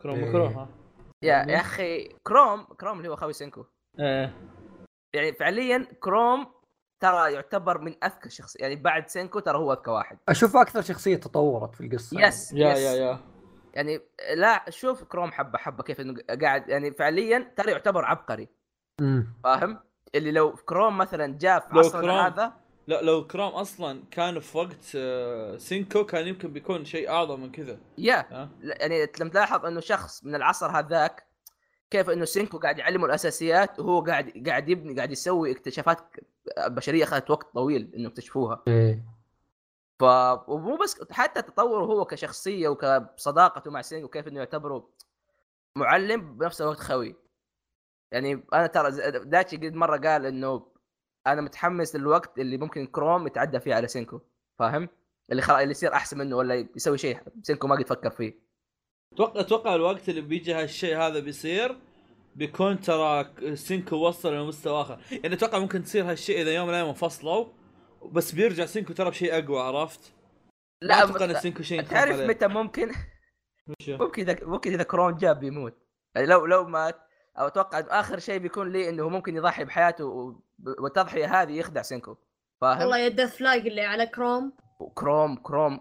[0.00, 0.32] كروم إيه.
[0.32, 0.68] كروم ها
[1.22, 1.46] yeah.
[1.48, 3.64] يا أخي كروم كروم اللي هو خوي سينكو
[4.00, 4.34] إيه
[5.14, 6.54] يعني فعليا كروم
[7.00, 10.18] ترى يعتبر من أذكى الشخص يعني بعد سينكو ترى هو أذكى واحد.
[10.28, 12.20] أشوف أكثر شخصية تطورت في القصة.
[12.20, 12.78] yes yeah yes.
[12.78, 13.18] yeah yeah.
[13.74, 14.00] يعني
[14.34, 18.48] لا شوف كروم حبة حبة كيف إنه قاعد يعني فعليا ترى يعتبر عبقري.
[19.00, 19.78] امم فاهم؟
[20.14, 22.52] اللي لو كروم مثلا جاء في لو عصرنا كروم- هذا
[22.86, 27.52] لا لو كروم أصلا كان في وقت آه، سينكو كان يمكن بيكون شيء أعظم من
[27.52, 27.78] كذا.
[27.98, 31.26] yeah لا، يعني لما تلاحظ إنه شخص من العصر هذاك
[31.90, 35.98] كيف إنه سينكو قاعد يعلمه الأساسيات وهو قاعد قاعد يبني قاعد يسوي اكتشافات
[36.58, 38.62] بشرية اخذت وقت طويل إنه يكتشفوها.
[38.68, 39.04] إيه.
[40.00, 40.04] ف
[40.48, 44.88] ومو بس حتى تطوره هو كشخصية وكصداقته مع سينكو كيف إنه يعتبره
[45.76, 47.16] معلم بنفس الوقت خوي.
[48.12, 50.66] يعني أنا ترى داتشي قد مرة قال إنه
[51.26, 54.20] أنا متحمس للوقت اللي ممكن كروم يتعدى فيه على سينكو.
[54.58, 54.88] فاهم؟
[55.30, 57.18] اللي خلاص اللي يصير أحسن منه ولا يسوي شيء.
[57.42, 58.44] سينكو ما قد فكر فيه.
[59.12, 61.78] أتوقع أتوقع الوقت اللي بيجي هالشيء هذا بيصير
[62.34, 66.88] بيكون ترى سينكو وصل لمستوى آخر يعني أتوقع ممكن تصير هالشيء إذا يوم من الأيام
[66.88, 67.46] انفصلوا
[68.12, 70.12] بس بيرجع سينكو ترى بشيء أقوى عرفت؟
[70.82, 72.20] لا أتوقع إن سينكو شيء تعرف.
[72.20, 72.92] متى ممكن
[73.80, 75.74] وشو؟ ممكن إذا ممكن إذا كروم جاب بيموت
[76.14, 77.00] يعني لو لو مات
[77.38, 80.34] أو أتوقع آخر شيء بيكون لي إنه هو ممكن يضحي بحياته
[80.78, 82.16] والتضحية هذه يخدع سينكو
[82.62, 84.52] والله فاهم؟ yeah ال death flag اللي على كروم
[84.94, 85.80] كروم كروم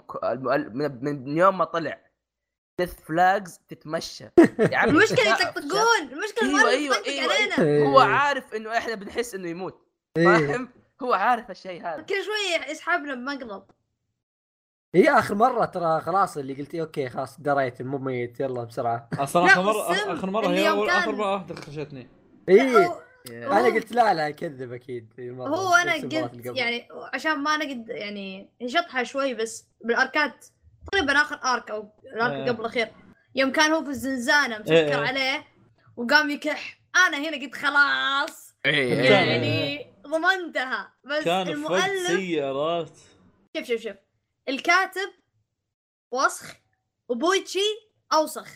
[1.02, 2.03] من يوم ما طلع
[2.80, 4.24] death flags تتمشى.
[4.60, 7.62] يا عمي المشكلة يطقطقون المشكلة أيوة، المؤلف أيوة، يطقطق أيوة، علينا.
[7.62, 7.86] إيه.
[7.86, 10.26] هو عارف إنه إحنا بنحس إنه يموت إيه.
[10.26, 10.70] فاهم؟
[11.02, 12.02] هو عارف الشيء هذا.
[12.02, 13.64] كل شوية يسحبنا بمقلب.
[14.96, 19.10] هي آخر مرة ترى خلاص اللي قلت أوكي خلاص دريت مو ميت يلا بسرعة.
[19.20, 22.10] أصلا لا، آخر مرة آخر مرة هي آخر مرة واحدة خشتني
[22.50, 25.56] هو- أنا قلت لا لا كذب أكيد في مرة.
[25.56, 26.14] هو أنا قلت.
[26.46, 30.46] يعني عشان ما نقد يعني شطحه شوي بس بالأركات.
[30.92, 32.52] تقريبا آخر arc أو ال arc إيه.
[32.52, 32.88] قبل الأخير
[33.36, 34.96] يوم كان هو في الزنزانة مسكر إيه.
[34.96, 35.48] عليه
[35.98, 39.10] وقام يكح أنا هنا قلت خلاص إيه.
[39.10, 42.94] كان- يعني ضمنتها بس كان المؤلف سيء عرفت؟
[43.58, 43.96] شوف شوف شوف
[44.50, 45.10] الكاتب
[46.12, 46.54] وسخ
[47.10, 47.60] وبويتشي
[48.14, 48.48] أوسخ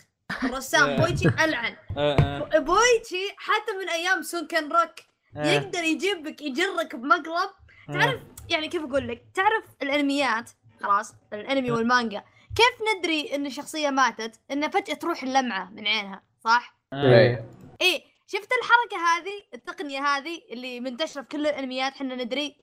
[0.44, 0.96] الرسام إيه.
[0.96, 1.76] بويتشي ألعن
[2.66, 4.90] بويتشي حتى من أيام سونكن روك
[5.36, 7.50] يقدر يجيبك يجرك بمقلب.
[7.92, 10.50] تعرف يعني كيف أقول لك تعرف الأنميات
[10.82, 12.24] خلاص الانمي والمانجا
[12.56, 17.44] كيف ندري إن الشخصية ماتت إن فجأة تروح اللمعة من عينها صح إيه.
[17.80, 22.56] إيه شفت الحركة هذه التقنية هذه اللي منتشرة في كل الأنميات إحنا ندري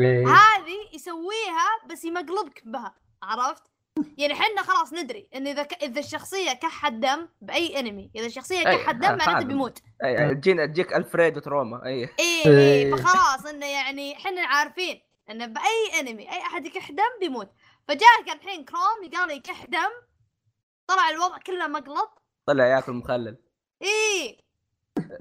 [0.00, 0.26] إيه.
[0.26, 3.62] هذه يسويها بس يمقلبك بها عرفت
[4.18, 5.82] يعني حنا خلاص ندري إن إذا ك...
[5.82, 9.46] إذا الشخصية كحت دم بأي أنمي إذا الشخصية أي، كحت دم معناته.
[9.46, 12.46] بيموت أي، تجينا تجيك الفريدو تروما اي إيه.
[12.46, 17.50] إيه فخلاص إنه يعني إحنا عارفين إنه بأي أنمي أي أحد يكح دم بيموت.
[17.88, 20.08] فجاك الحين كروم قال يكح دم
[20.86, 22.08] طلع الوضع كله مقلب
[22.46, 23.36] طلع ياكل مخلل.
[23.82, 24.48] إيه.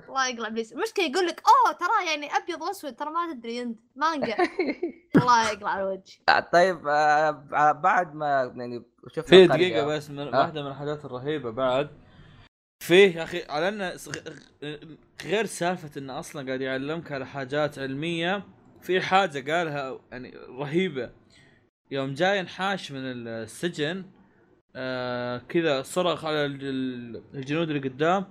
[0.09, 3.79] الله يقلع ابليس المشكلة يقول لك أوه ترى يعني أبيض وأسود ترى ما تدري أنت
[3.95, 4.35] مانجا.
[5.21, 6.19] الله يقلع الوجه.
[6.51, 9.47] طيب آه، بعد ما يعني شفنا في.
[9.47, 10.39] دقيقة بس من آه.
[10.39, 11.89] واحدة من الحاجات الرهيبة بعد.
[12.83, 13.93] فيه يا أخي على انه
[15.23, 18.43] غير سالفة إنه أصلا قاعد يعلمك على حاجات علمية
[18.81, 21.09] في حاجة قالها يعني رهيبة.
[21.91, 24.05] يوم جاي ينحاش من السجن
[24.75, 28.25] آه كذا صرخ على الج- الجنود اللي قدام.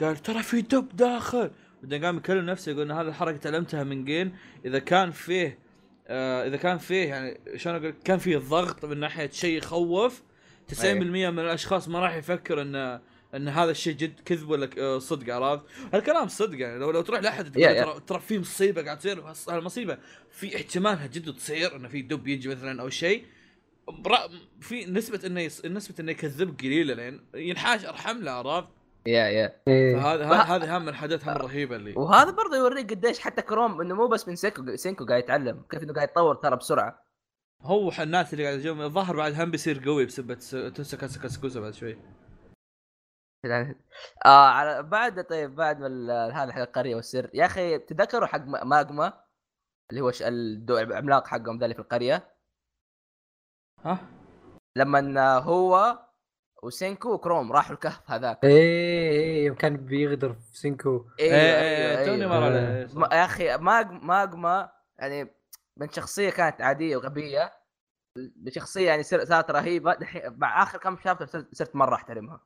[0.00, 1.50] قال ترى في دب داخل.
[1.82, 4.36] بعدين قام يكلم نفسه يقول إن هذه الحركة تعلمتها من جين.
[4.64, 5.58] إذا كان فيه
[6.08, 10.22] آه إذا كان فيه يعني شلون أقول كان فيه ضغط من ناحية شيء يخوف.
[10.68, 10.84] 90%
[11.30, 13.00] من الأشخاص ما راح يفكر إن
[13.36, 17.00] إن هذا الشيء جد كذب ولا ك- آه، صدق عرفت؟ هالكلام صدق يعني لو لو
[17.00, 17.84] تروح لأحد تقول يا- يا.
[17.84, 19.98] ترى ترى في مصيبة قاعد تصير هالمصيبة
[20.30, 23.24] في احتمالها جد تصير إنه في دب يجي مثلا أو شيء
[23.88, 24.28] برا-
[24.60, 25.64] في نسبة إنه يص...
[25.64, 28.68] نسبة إنه يكذب قليلة لأن ينحاش ارحم له عرفت؟
[29.06, 29.96] yeah yeah إيه.
[29.96, 33.80] فهذا هذا- هذه هم من الحاجات هم الرهيبة اللي وهذا برضه يوريك قديش حتى كروم
[33.80, 37.04] إنه مو بس من سينكو سينكو قاعد يتعلم كيف إنه قاعد يتطور ترى بسرعة
[37.62, 40.34] هو الناس اللي قاعد يجون الظاهر بعد هم بيصير قوي بسببه
[40.70, 41.96] تنسى تسوكاسا بعد شوي
[44.26, 45.82] آه على بعد طيب بعد
[46.32, 47.30] هذا حق القريه والسر.
[47.34, 49.24] يا أخي تذكروا حق ما- ماجما؟
[49.90, 52.34] اللي هو الدو- العملاق حقهم ذا اللي في القرية؟
[53.84, 53.98] ها؟
[54.76, 55.98] لما هو
[56.62, 58.44] وسينكو وكروم راحوا الكهف هذاك.
[58.44, 61.06] إيه إيه يوم كان بيغدر في سينكو.
[61.20, 62.44] إيه إيه توني مر أيوة.
[62.46, 65.34] عليه ما- يا أخي ماج ماجما يعني
[65.76, 67.52] من شخصية كانت عادية وغبية.
[68.18, 69.96] لشخصيه يعني صار- صارت رهيبة.
[70.24, 72.40] مع آخر كم chapter صرت- مرة أحترمها.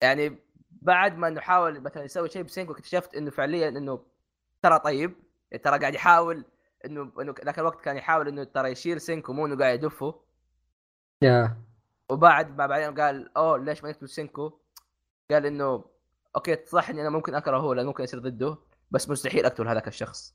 [0.00, 0.38] يعني
[0.70, 4.06] بعد ما نحاول مثلا يسوي شيء بسينكو اكتشفت إنه فعليا إنه
[4.62, 5.14] ترى طيب
[5.62, 6.44] ترى قاعد يحاول
[6.84, 10.20] إنه إنه ذاك الوقت كان يحاول إنه ترى يشيل سينكو مو إنه قاعد يدفه
[11.22, 11.56] yeah
[12.10, 14.58] وبعد ما بعدين قال أوه ليش ما نقتل سينكو؟
[15.30, 15.84] قال إنه
[16.36, 18.58] أوكي صح إني أنا ممكن اكرهه لأنه ممكن يصير ضده
[18.90, 20.34] بس مستحيل أقتل هذاك الشخص.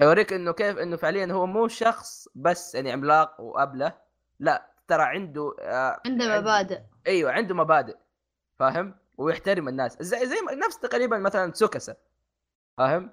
[0.00, 3.98] يوريك إنه كيف إنه فعليا هو مو شخص بس يعني عملاق وأبله
[4.38, 7.96] لا ترى عنده آه عنده عند- مبادئ أيوه عنده مبادئ
[8.58, 11.96] فاهم؟ ويحترم الناس زي زي نفس تقريبا مثلا سوكاسا
[12.76, 13.10] فاهم؟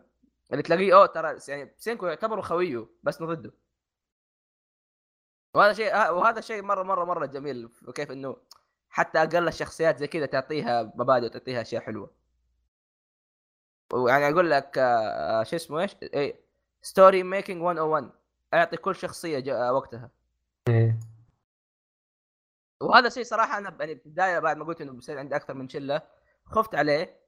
[0.51, 3.51] اللي تلاقيه أوه ترى يعني سينكو يعتبره خويه بس انه ضده.
[5.55, 8.37] وهذا شيء وهذا شيء مرة مرة مرة جميل وكيف إنه
[8.89, 12.11] حتى أقل الشخصيات زي كذا تعطيها مبادئ وتعطيها أشياء حلوة.
[13.93, 16.39] ويعني أقول لك آه، شو اسمه إيش؟ اي
[16.81, 18.09] story making 101
[18.53, 20.09] أعطي كل شخصية ج- آه، وقتها.
[22.81, 25.69] وهذا شيء صراحة أنا يعني في البداية بعد ما قلت إنه بيصير عندي أكثر من
[25.69, 26.01] شلة
[26.45, 27.19] خفت عليه.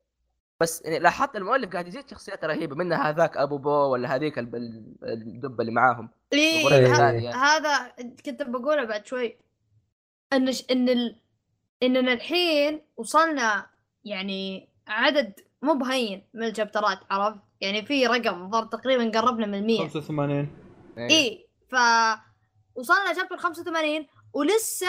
[0.60, 5.62] بس يعني لاحظت المؤلف قاعد يزيد شخصيات رهيبة منها هذاك أبو بو ولا هذيك الدبه
[5.62, 6.10] اللي معاهم.
[6.34, 7.36] إيه الثانية.
[7.36, 7.94] هذا
[8.26, 9.38] كنت بقوله بعد شوي.
[10.34, 11.16] إن ش- إن ال...
[11.84, 13.66] اننا الحين وصلنا
[14.06, 19.80] يعني عدد مو بهين من الشابترات عرفت؟ يعني في رقم ظهر تقريبا قربنا من 100
[19.90, 20.50] 85
[20.98, 21.76] اي ف
[22.76, 24.88] وصلنا شابتر 85 ولسه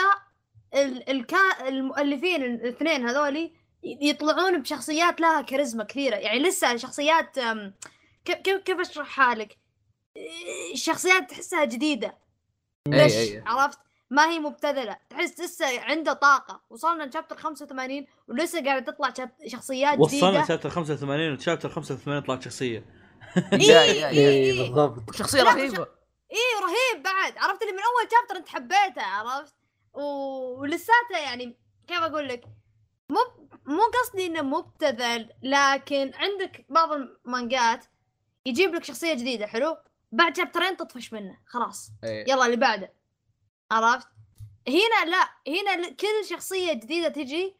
[0.74, 1.10] ال...
[1.10, 1.68] الكا...
[1.68, 7.38] المؤلفين الاثنين هذولي يطلعون بشخصيات لها كاريزما كثيرة يعني لسه شخصيات
[8.24, 9.58] كيف كيف أشرحها لك؟
[10.74, 12.18] شخصيات تحسها جديدة
[12.88, 13.30] ليش.
[13.46, 13.78] عرفت؟
[14.10, 19.98] ما هي مبتذلة تحس لسه عنده طاقة وصلنا لشابتر 85 ولسه قاعدة تطلع شاب- شخصيات
[19.98, 22.84] وصلنا جديده شابتر 85 وشابتر 85 طلعت شخصية
[23.52, 24.62] يا- يا-.
[24.62, 25.86] بالضبط شخصية رهيبة
[26.32, 29.54] إيه رهيب بعد عرفت اللي من أول شابتر أنت حبيته عرفت.
[29.92, 32.44] ولساته يعني كيف أقول لك؟
[33.10, 33.18] مو
[33.66, 37.84] مو قصدي إنه مبتذل لكن عندك بعض المانجات
[38.46, 39.76] يجيب لك شخصية جديدة حلو؟
[40.12, 41.90] بعد شابترين تطفش منه خلاص.
[42.04, 42.30] إيه.
[42.30, 42.92] يلا اللي بعده.
[43.70, 44.08] عرفت؟
[44.68, 47.56] هنا لا هنا كل شخصية جديدة تجي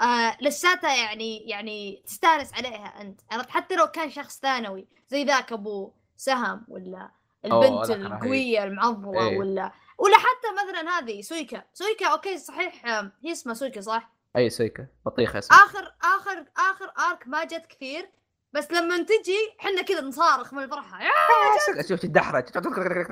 [0.00, 3.20] آه لساتها يعني يعني تستانس عليها أنت.
[3.30, 7.10] عرفت؟ حتى لو كان شخص ثانوي زي ذاك أبو سهم ولا
[7.44, 7.90] البنت.
[7.90, 9.38] القوية المعضلة إيه.
[9.38, 11.64] ولا ولا حتى مثلا هذه سويكا.
[11.72, 12.86] سويكا okay صحيح
[13.24, 14.86] هي اسمها سويكا صح؟ أي سويكا.
[15.06, 18.10] بطيخه اسمها آخر آخر آخر arc ما جت كثير
[18.52, 21.02] بس لما تجي إحنا كذا نصارخ من الفرحة.
[21.02, 21.82] Yeah!
[21.88, 22.44] شوف تدحرج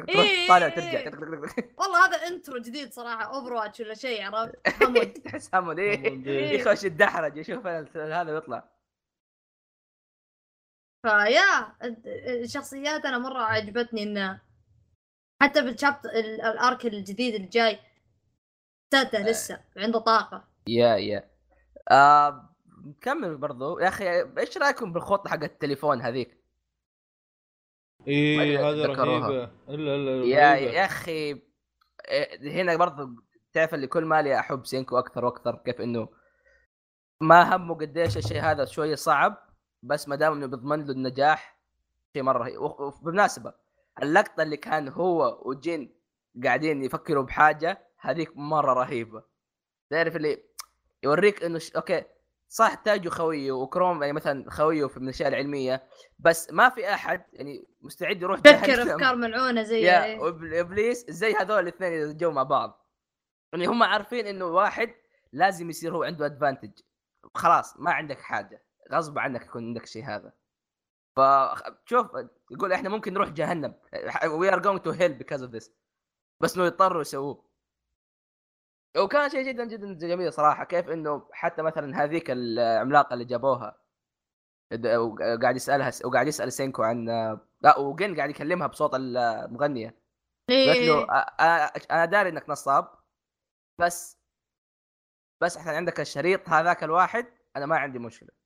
[0.09, 0.69] إيه، طالع.
[0.69, 1.11] ترجع.
[1.79, 4.55] والله هذا intro جديد صراحة Overwatch ولا شيء عرفت؟
[5.25, 6.27] تحس إيه.
[6.27, 6.61] إيه.
[6.61, 8.71] يخش يدحرج يشوف هذا يطلع.
[11.03, 11.75] فيا
[12.43, 14.41] الشخصيات أنا مرة عجبتني إنه
[15.45, 17.79] حتى بالشابتر ال- الارك الجديد اللي جاي.
[18.91, 20.45] تاتا لسه عنده طاقة.
[20.69, 21.31] يا يا.
[21.91, 22.51] آه
[22.87, 23.79] نكمل برضو.
[23.79, 26.45] يا أخي إيش رأيكم بالخطه حق التليفون هذيك؟
[28.09, 29.29] اي ما أدري إيه، هذه تذكروها.
[29.29, 30.55] رهيبه الا الا يا.
[30.57, 31.43] يا أخي
[32.09, 33.09] إيه، هنا برضو
[33.53, 36.09] تعرف اللي كل مالي أحب سينكو أكثر وأكثر كيف إنه
[37.21, 39.49] ما همه قديش الشيء هذا شوية صعب
[39.83, 41.59] بس ما دام إنه بيضمن له النجاح
[42.15, 42.61] شيء مرة رهيب.
[42.61, 43.64] وبالمناسبه
[44.03, 45.95] اللقطة اللي كان هو وجين
[46.45, 49.23] قاعدين يفكروا بحاجة هذيك مرة رهيبة
[49.91, 50.45] تعرف اللي
[51.03, 51.73] يوريك إنه ش...
[51.73, 52.05] okay
[52.49, 55.89] صح تاجو خويه وكروم يعني مثلا خويه في من الأشياء العلمية
[56.19, 58.91] بس ما في أحد يعني مستعد يروح جهنم.
[58.91, 60.19] أفكار ملعونة زي yeah إيه.
[60.19, 62.91] وإب- ابليس زي هذول الاثنين اذا جو مع بعض
[63.53, 64.95] يعني هم عارفين إنه واحد
[65.33, 66.71] لازم يصير هو عنده advantage
[67.35, 70.33] خلاص ما عندك حاجة غصب عنك يكون عندك الشيء هذا
[71.17, 72.11] فشوف
[72.51, 73.75] يقول إحنا ممكن نروح جهنم
[74.27, 75.73] we are going to hell because of this
[76.41, 77.45] بس إنه يضطروا يسووه.
[78.99, 83.81] وكان شيء جدا جدا جميل صراحة كيف إنه حتى مثلا هذيك العملاقة اللي جابوها
[84.97, 87.05] وقاعد يسألها وقاعد يسأل سينكو عن
[87.61, 89.99] لا وجن قاعد يكلمها بصوت المغنية.
[90.51, 91.07] له إيه.
[91.07, 92.89] "أ- أ- أنا داري إنك نصاب
[93.81, 94.19] بس
[95.43, 98.44] بس إحنا عندك الشريط هذاك الواحد أنا ما عندي مشكلة.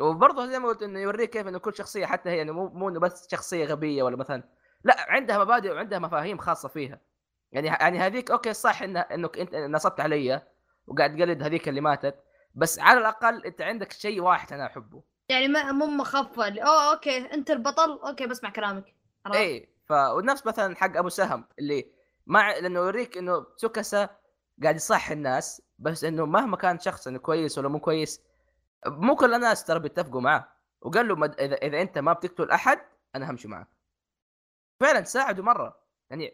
[0.00, 2.88] وبرضه زي ما قلت إنه يوريك كيف إنه كل شخصية حتى هي يعني مو مو
[2.88, 4.42] إنه بس شخصية غبية ولا مثلا
[4.84, 7.00] لا عندها مبادئ وعندها مفاهيم خاصة فيها.
[7.52, 10.42] يعني يعني هذيك okay صح إن إنك أنت نصبت علي
[10.86, 12.14] وقاعد تقلد هذيك اللي ماتت
[12.54, 15.02] بس على الأقل أنت عندك شيء واحد أنا أحبه.
[15.28, 16.04] يعني ما مو
[16.38, 18.94] اللي- أوه okay أنت البطل okay بسمع كلامك؟
[19.34, 21.86] اي ف ونفس مثلا حق أبو سهم اللي
[22.26, 24.08] مع لأنه يوريك إنه سوكاسا
[24.62, 28.20] قاعد يصح الناس بس إنه مهما كان شخص إنه كويس ولا مو كويس
[28.86, 30.48] مو كل الناس ترى بيتفقوا معاه.
[30.80, 31.40] وقال له مد...
[31.40, 32.78] إذا إذا أنت ما بتقتل أحد
[33.14, 33.68] أنا همشي معك.
[34.80, 35.80] فعلا ساعده مرة.
[36.10, 36.32] يعني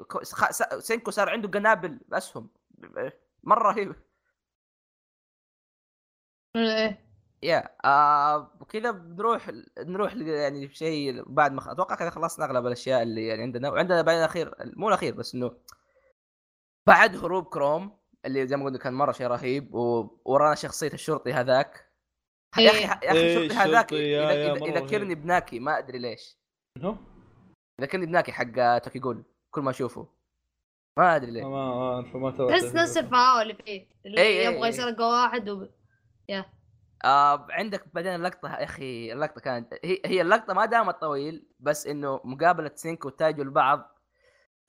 [0.79, 2.51] سينكو صار عنده قنابل اسهم
[3.43, 3.95] مرة رهيب.
[6.57, 7.11] إيه.
[7.43, 13.27] يا آه وكذا بنروح نروح يعني شيء بعد ما أتوقع كذا خلصنا أغلب الأشياء اللي
[13.27, 13.71] يعني عندنا.
[13.71, 15.57] وعندنا بعدين الأخير مو الأخير بس إنه
[16.87, 19.75] بعد هروب كروم اللي زي ما قلنا كان مرة شيء رهيب
[20.25, 21.90] ورانا شخصية الشرطي هذاك.
[22.59, 22.85] يا أخي إيه.
[22.85, 23.99] يا أخي إيه، الشرطي هذاك يا-
[24.33, 25.15] يا مرة يذكرني.
[25.15, 26.37] بناكي ما أدري ليش
[26.79, 26.97] منو؟
[27.81, 30.09] يذكرني بناكي حق توكيجول كل ما أشوفه
[30.99, 32.61] ما أدري ليه ما ما اعرف ما توقعت.
[32.61, 32.97] تحس نفس
[33.43, 34.69] اللي فيه اللي إيه، إيه، يبغى إيه.
[34.69, 35.67] يسرق واحد و...
[37.05, 41.87] آه عندك بعدين اللقطة يا أخي اللقطة كانت هي هي اللقطة ما دامت طويل بس
[41.87, 43.97] إنه مقابلة سينكو وتاجو لبعض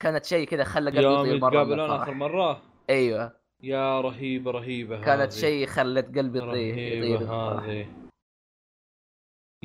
[0.00, 1.90] كانت شيء كذا خلى قلبي يطير مرة يتقابلون.
[1.90, 5.32] آخر مرة أيوه yeah رهيبة رهيبة كانت.
[5.32, 7.32] شيء خلت قلبي يطير رهيبة يطير.
[7.32, 8.02] هذه.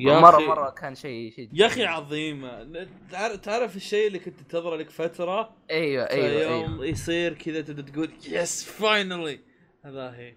[0.00, 2.84] يا مرة أخي- مرة كان شيء شيء يا أخي عظيمة.
[3.10, 6.86] تعرف تعرف الشيء اللي كنت تنتظره لك فترة؟ أيوه أيوه يوم أيوه.
[6.86, 9.40] يصير كذا تبدأ تقول yes finally
[9.84, 10.36] هذا هي.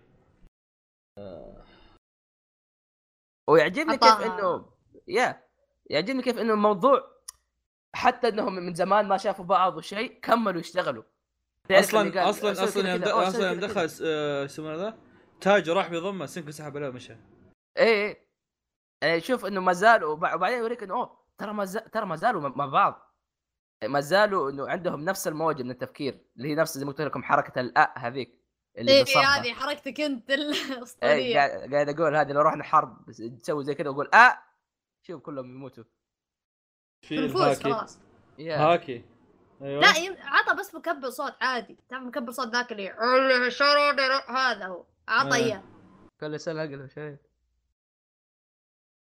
[3.50, 4.22] ويعجبني كيف.
[4.22, 4.74] انه
[5.08, 5.44] يا
[5.90, 7.12] يعجبني كيف إنه الموضوع
[7.96, 11.04] حتى إنهم من زمان ما شافوا بعض وشيء كملوا يشتغلوا
[11.80, 14.98] أصلا أصلا أصلا يوم أصلا يوم دخل آه، ذا
[15.42, 17.14] تاج راح بيضمه سينكو سحب عليه ومشى.
[17.78, 18.28] إيه إيه.
[19.04, 22.50] يعني شوف إنه ما زالوا وبع- وبعدين يوريك إنه أوه ترى ما ترى ما زالوا
[22.50, 23.18] مع بعض.
[23.84, 27.24] ما زالوا إنه عندهم نفس الموجة من التفكير اللي هي نفس زي ما قلت لكم
[27.24, 28.42] حركة الاء هذيك
[28.78, 29.26] اللي بالصرخة.
[29.28, 31.36] هذه حركتك أنت إيه الأسطورية.
[31.38, 33.12] قاعد قاعد أقول هذه لو رحنا حرب
[33.42, 34.38] تسوي زي كذا وأقول آه
[35.08, 35.84] شوف كلهم يموتوا.
[37.08, 38.00] في الهاكي خلاص.
[38.40, 39.06] هاكي.
[39.62, 39.82] أيوه.
[39.82, 40.16] لا يم...
[40.24, 41.78] عطى بس مكبر صوت عادي.
[41.90, 42.90] تعرف مكبر صوت ذاك اللي
[44.30, 44.86] هذا هو.
[45.08, 45.44] عطى إيه.
[45.46, 45.64] إياه.
[46.20, 47.18] كل سنة أقل شيء.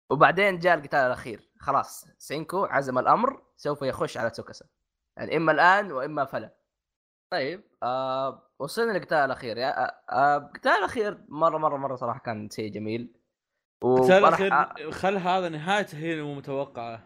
[0.09, 1.49] وبعدين جاء القتال الأخير.
[1.59, 4.65] خلاص سينكو عزم الأمر سوف يخش على تسوكاسا
[5.17, 6.53] يعني إما الآن وإما فلا
[7.31, 9.57] طيب آه وصلنا للقتال الأخير.
[9.57, 13.13] yeah آه آه، القتال الأخير مرة مرة مرة صراحة كان شيء جميل.
[13.83, 17.03] القتال الأخير آه، خل هذا نهايته هي المو متوقعه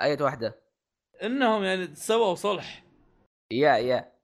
[0.00, 0.63] آية واحدة.
[1.22, 2.84] انهم يعني سووا صلح.
[3.52, 4.14] yeah yeah.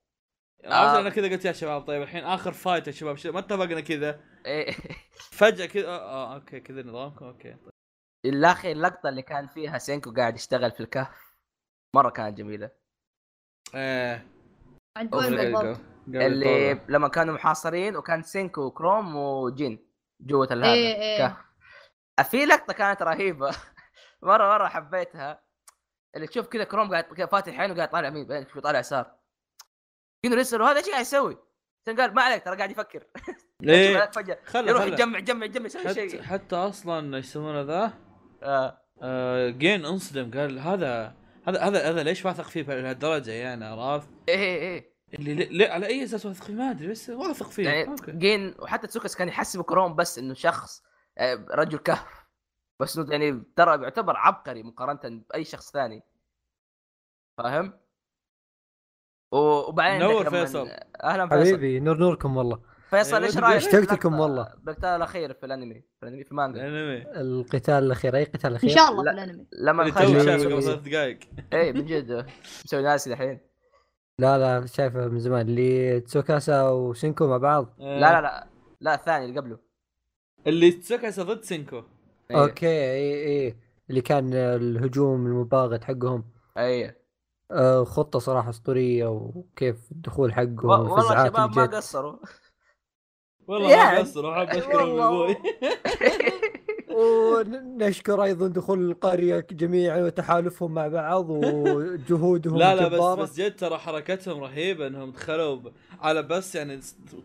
[0.65, 1.01] عرفت آه.
[1.01, 4.21] أنا كذا قلت يا شباب طيب الحين آخر fight يا شباب شو- ما اتفقنا كذا.
[4.47, 4.73] إيه.
[5.33, 7.53] فجأة كذا آه, آه okay كذا نظامكم okay.
[7.55, 7.71] طيب.
[8.25, 11.35] يا أخي اللقطة اللي كان فيها سينكو قاعد يشتغل في الكهف
[11.97, 12.71] مرة كانت جميلة.
[13.75, 14.27] إيه.
[14.99, 15.75] عند قاعد
[16.07, 16.81] اللي.
[16.89, 19.87] لما كانوا محاصرين وكان سينكو وكروم وجين
[20.21, 21.27] جوة هذا إيه، إيه.
[21.27, 23.51] الكهف في لقطة كانت رهيبة.
[24.23, 25.43] مرة مرة حبيتها.
[26.17, 29.15] اللي تشوف كذا كروم قاعد فاتح عينه قاعد طالع يمين بعدين تشوف طالع يسار.
[30.23, 31.39] كانوا يسالوا هذا إيش قاعد يسوي؟
[31.87, 33.07] قال ما عليك ترى قاعد يفكر.
[33.61, 36.23] ليه فجأة يروح يجمع يجمع يجمع يسوي شيء.
[36.23, 37.93] حتى أصلا إيش يسمونه ذا؟
[38.43, 38.81] آه.
[39.03, 41.15] آه جين انصدم قال هذا
[41.47, 44.91] هذا هذا هذا ليش واثق فيه بهالدرجة يعني عرفت؟ إيه إيه إيه.
[45.15, 47.69] اللي ليه ليه على أي أساس واثق فيه؟ ما أدري بس واثق فيه.
[47.69, 48.13] يعني okay.
[48.13, 50.83] جين وحتى تسوكاسا كان يحسب كروم بس إنه شخص
[51.19, 52.20] آه، رجل كهف.
[52.81, 56.03] بس إنه يعني ترى يعتبر عبقري مقارنة بأي شخص ثاني.
[57.39, 57.73] فاهم؟
[59.33, 60.69] وبعدين نور فيصل.
[61.05, 61.41] أهلا فيصل.
[61.41, 62.63] حبيبي نور نوركم والله.
[62.91, 64.55] فيصل إيش أيوة، رأيك؟ اشتقت لكم والله.
[64.59, 67.21] بالقتال الأخير في الأنمي في الأنمي في مانجا الأنمي.
[67.21, 69.03] القتال الأخير أي قتال إن اخير شاء الله.
[69.05, 69.47] في الأنمي.
[69.53, 71.19] لما شايفه اللي- قبل ثلاث دقائق.
[71.53, 72.27] اي من جد.
[72.65, 73.41] مسوي ناسي الحين.
[74.19, 75.49] لا لا شايفه من زمان.
[75.49, 77.75] اللي تسوكاسا وسينكو مع بعض.
[77.79, 78.49] لا لا لا.
[78.81, 79.59] لا الثاني اللي قبله.
[80.47, 81.83] اللي تسوكاسا ضد سينكو.
[82.31, 82.43] إيه.
[82.43, 83.57] okay اي اي
[83.91, 86.25] اللي كان الهجوم المباغت حقهم
[86.59, 86.95] اي
[87.51, 92.17] آه، خطة صراحة أسطورية وكيف الدخول حقهم و- والله شباب ما قصروا
[93.47, 93.69] والله.
[93.77, 95.07] ما قصر وحاب أشكرهم والله.
[95.07, 95.37] أبوي
[96.95, 103.19] ونشكر أيضا دخول القرية جميعا وتحالفهم مع بعض وجهودهم لا لا بس.
[103.31, 106.81] بس جد ترى حركتهم رهيبة إنهم دخلوا ب- على بس يعني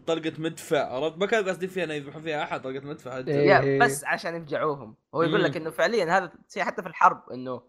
[0.07, 3.17] طلقة مدفع عرفت ما كانوا قاصدين فيها إنه يذبحون فيها أحد طلقة مدفع.
[3.17, 3.79] إيه.
[3.79, 5.57] بس عشان يفجعوهم هو يقول لك.
[5.57, 7.61] إنه فعليا هذا حتى في الحرب إنه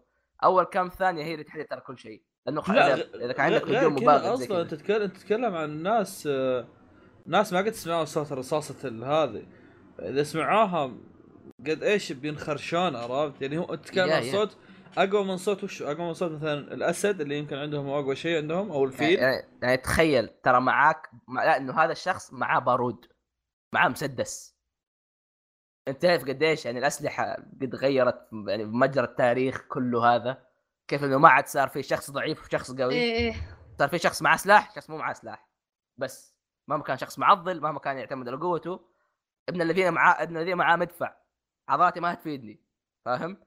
[0.43, 2.93] أول كم ثانية هي اللي تحدد ترى كل شيء لأنه اذا
[3.25, 6.67] إذا كان عندك هجوم مباغت أصلا أنت تتكلم أنت تتكلم عن ناس آه،
[7.25, 9.43] ناس ما قد سمعوا صوت الرصاصة ال- هذه
[9.99, 10.91] إذا سمعوها
[11.59, 14.31] قد إيش بينخرشون عرفت؟ يعني هو تتكلم عن.
[14.31, 14.57] صوت
[14.97, 18.71] أقوى من صوت وش أقوى من صوت مثلا الأسد اللي يمكن عندهم أقوى شيء عندهم
[18.71, 19.19] أو الفيل.
[19.19, 21.43] يعني, يعني تخيل ترى معاك مع...
[21.43, 23.05] لا إنه هذا الشخص معاه بارود
[23.73, 24.57] معاه مسدس.
[25.87, 30.47] أنت تعرف قديش يعني الأسلحة قد غيرت يعني مجرى التاريخ كله هذا؟
[30.87, 32.93] كيف إنه ما عاد صار في شخص ضعيف وشخص قوي.
[32.93, 33.35] إيه إيه.
[33.79, 35.49] صار في شخص معاه سلاح شخص مو معاه سلاح.
[35.97, 36.35] بس
[36.67, 38.79] مهما كان شخص معضل مهما كان يعتمد على قوته
[39.49, 41.26] ابن الذين معاه ابن الذين معاه مدفع.
[41.69, 42.59] عضلاتي ما تفيدني
[43.05, 43.37] فاهم؟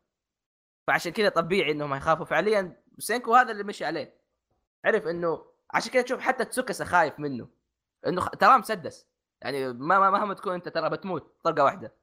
[0.87, 4.21] فعشان كذا طبيعي إنهم يخافوا فعليا سينكو هذا اللي مشي عليه.
[4.85, 7.49] عرف إنه عشان كذا تشوف حتى تسوكسا خايف منه.
[8.07, 8.27] إنه.
[8.27, 9.07] تراه مسدس.
[9.43, 11.95] يعني ما ما مهما تكون أنت ترى بتموت طلقة واحدة.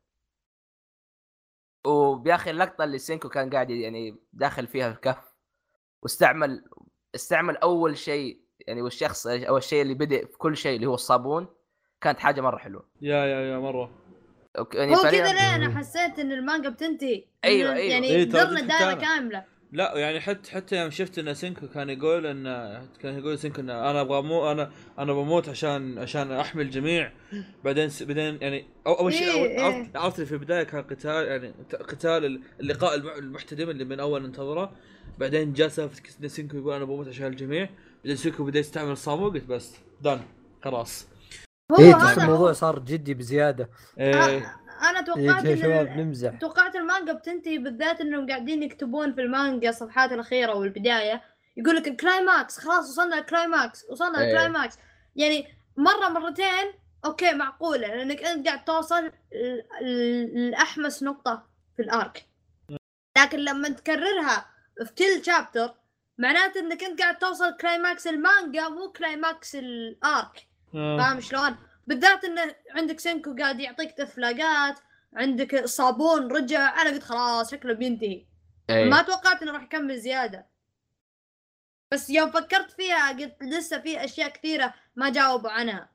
[1.86, 5.34] وباخر اللقطه اللي سينكو كان قاعد يعني داخل فيها الكهف.
[6.02, 6.70] واستعمل
[7.16, 11.48] استعمل أول شيء يعني والشخص أو الشيء اللي بدأ في كل شيء اللي هو الصابون
[12.02, 12.90] كانت حاجة مرة حلوة.
[13.02, 14.07] yeah yeah yeah مرة.
[14.60, 17.16] ok- يعني هو فعلياً- كذا ليه؟ أنا حسيت إن المانجا بتنتهي.
[17.16, 17.76] إنه أيوة.
[17.76, 18.94] يعني إيه، ترى درنا جد دائره.
[18.94, 19.44] كاملة.
[19.72, 22.44] لا يعني حتى حتى يوم شفت إن سينكو كان يقول إن
[23.02, 27.12] كان يقول سينكو إن أنا أبغى مو أنا أنا بموت عشان عشان احمي الجميع
[27.64, 30.02] بعدين س- بعدين يعني أو أول شيء إيه، عرفت إيه.
[30.02, 34.72] عرفت في البداية كان قتال يعني قتال اللقاء الم- المحتدم اللي من أول ننتظره
[35.18, 37.70] بعدين جاء سالفة سينكو يقول أنا بموت عشان الجميع.
[38.04, 40.20] بعدين سينكو بدأ يستعمل الصابون قلت بس done
[40.64, 41.08] خلاص.
[41.80, 42.54] إيه تحس هذا الموضوع هو.
[42.54, 44.16] صار جدي بزيادة إيه.
[44.16, 44.38] آه،
[44.90, 49.22] أنا إيه توقعت يا شباب ان نمزح توقعت المانجا بتنتهي بالذات إنهم قاعدين يكتبون في
[49.22, 51.22] المانجا الصفحات الأخيرة والبداية
[51.58, 54.28] يقول لك ال climax خلاص وصلنا ال climax وصلنا إيه.
[54.28, 54.78] ال climax
[55.16, 55.48] يعني
[55.78, 56.74] مرة مرتين
[57.06, 59.12] okay معقولة لأنك أنت قاعد توصل
[60.34, 62.26] لاحمس نقطة في ال arc
[63.18, 64.46] لكن لما تكررها
[64.86, 65.74] في كل chapter
[66.18, 70.47] معناته إنك أنت قاعد توصل climax المانجا مو climax ال arc.
[70.74, 71.56] فاهم شلون؟
[71.88, 74.80] بالذات إنه عندك سينكو قاعد يعطيك death flag ات
[75.14, 78.26] عندك الصابون رجع أنا قلت خلاص شكله بينتهي
[78.70, 78.90] إيه.
[78.90, 80.46] ما توقعت إنه راح يكمل زيادة
[81.92, 85.90] بس يوم فكرت فيها قلت لسه في أشياء كثيرة ما جاوبوا عنها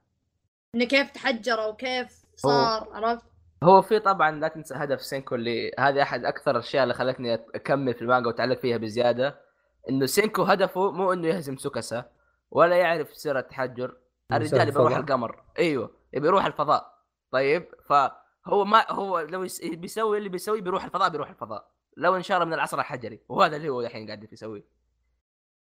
[0.75, 3.25] إنه كيف تحجروا وكيف صار عرفت؟
[3.62, 7.95] هو في طبعا لا تنسى هدف سينكو اللي هذه أحد أكثر الأشياء اللي خلتني أكمل
[7.95, 9.41] في المانجا وأتعلق فيها بزيادة
[9.89, 12.05] إنه سينكو هدفه مو إنه يهزم سوكاسا
[12.51, 13.97] ولا يعرف سر التحجر
[14.37, 15.01] الرجال يبي يروح الفضاء.
[15.01, 15.43] القمر.
[15.59, 16.93] أيوه يبي يروح الفضاء.
[17.33, 21.70] طيب فهو ما هو لو يس- بيسوي اللي بيسويه بيروح الفضاء بيروح الفضاء.
[21.97, 23.20] لو انشار من العصر الحجري.
[23.28, 24.64] وهذا اللي هو الحين قاعد يسويه.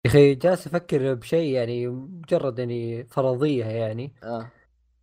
[0.05, 4.15] يا أخي جالس أفكر بشيء يعني مجرد يعني فرضية يعني.
[4.23, 4.47] آه.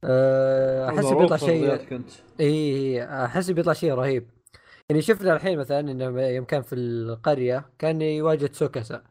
[0.03, 2.01] أه، أحس بيطلع شيء
[2.39, 4.29] اي أحس بيطلع شيء رهيب.
[4.89, 9.03] يعني شفنا الحين مثلا إنه يوم كان في القرية كان يواجه سوكاسا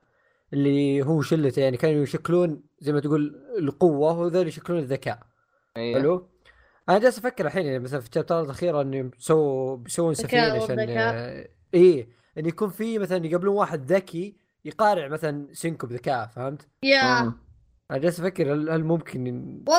[0.52, 5.18] اللي هو شلته يعني كانوا يشكلون زي ما تقول القوة وذول يشكلون الذكاء
[5.76, 6.28] أيوه حلو
[6.88, 10.78] أنا جالس أفكر الحين يعني مثلا في الشابترات الأخيرة إنه سووا بيسوون سفينة عشان.
[10.78, 17.22] آه، إيه انه يكون في مثلا يقابلون واحد ذكي يقارع مثلا سينكو بذكاء فهمت؟ يا
[17.22, 17.46] مم.
[17.90, 19.26] أنا جالس أفكر هل هل ممكن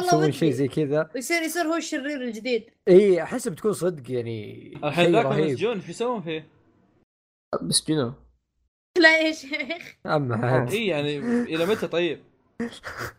[0.04, 0.32] يسوون.
[0.32, 5.26] شيء زي كذا؟ ويصير يصير هو الشرير الجديد اي احس بتكون صدق يعني الحين ذاك
[5.26, 6.48] مسجون إيش يسوون فيه؟
[7.62, 8.14] بس جنون
[9.02, 12.24] لا يا شيخ اما اي يعني إلى متى طيب؟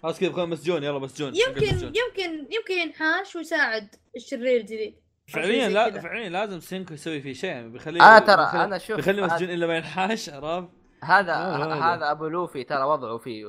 [0.02, 1.66] خلاص كذا بكون مسجون يلا مسجون يمكن.
[1.76, 4.94] يمكن يمكن ينحاش ويساعد الشرير الجديد
[5.28, 6.00] فعليا لا.
[6.00, 9.34] فعليا لازم سينكو يسوي فيه شيء يعني بيخليه أنا ترى بيخلي- أنا شوف بيخليه هذا-
[9.34, 10.68] مسجون إلا ما ينحاش عرفت؟
[11.04, 11.34] هذا.
[11.34, 13.46] هذا أبو لوفي ترى وضعه فيه؟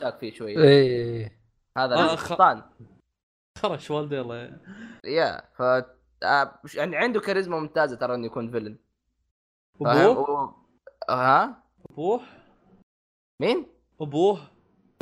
[0.00, 1.24] شاك فيه شوي اي
[1.78, 2.62] هذا آه، خ- السلطان
[3.58, 4.60] خرش والدي الله
[5.04, 5.62] يا ف
[6.22, 8.78] آه، مش- يعني عنده كاريزما ممتازة ترى إنه يكون فيلن
[11.12, 12.20] ها أبوه
[13.42, 13.66] مين؟
[14.00, 14.50] أبوه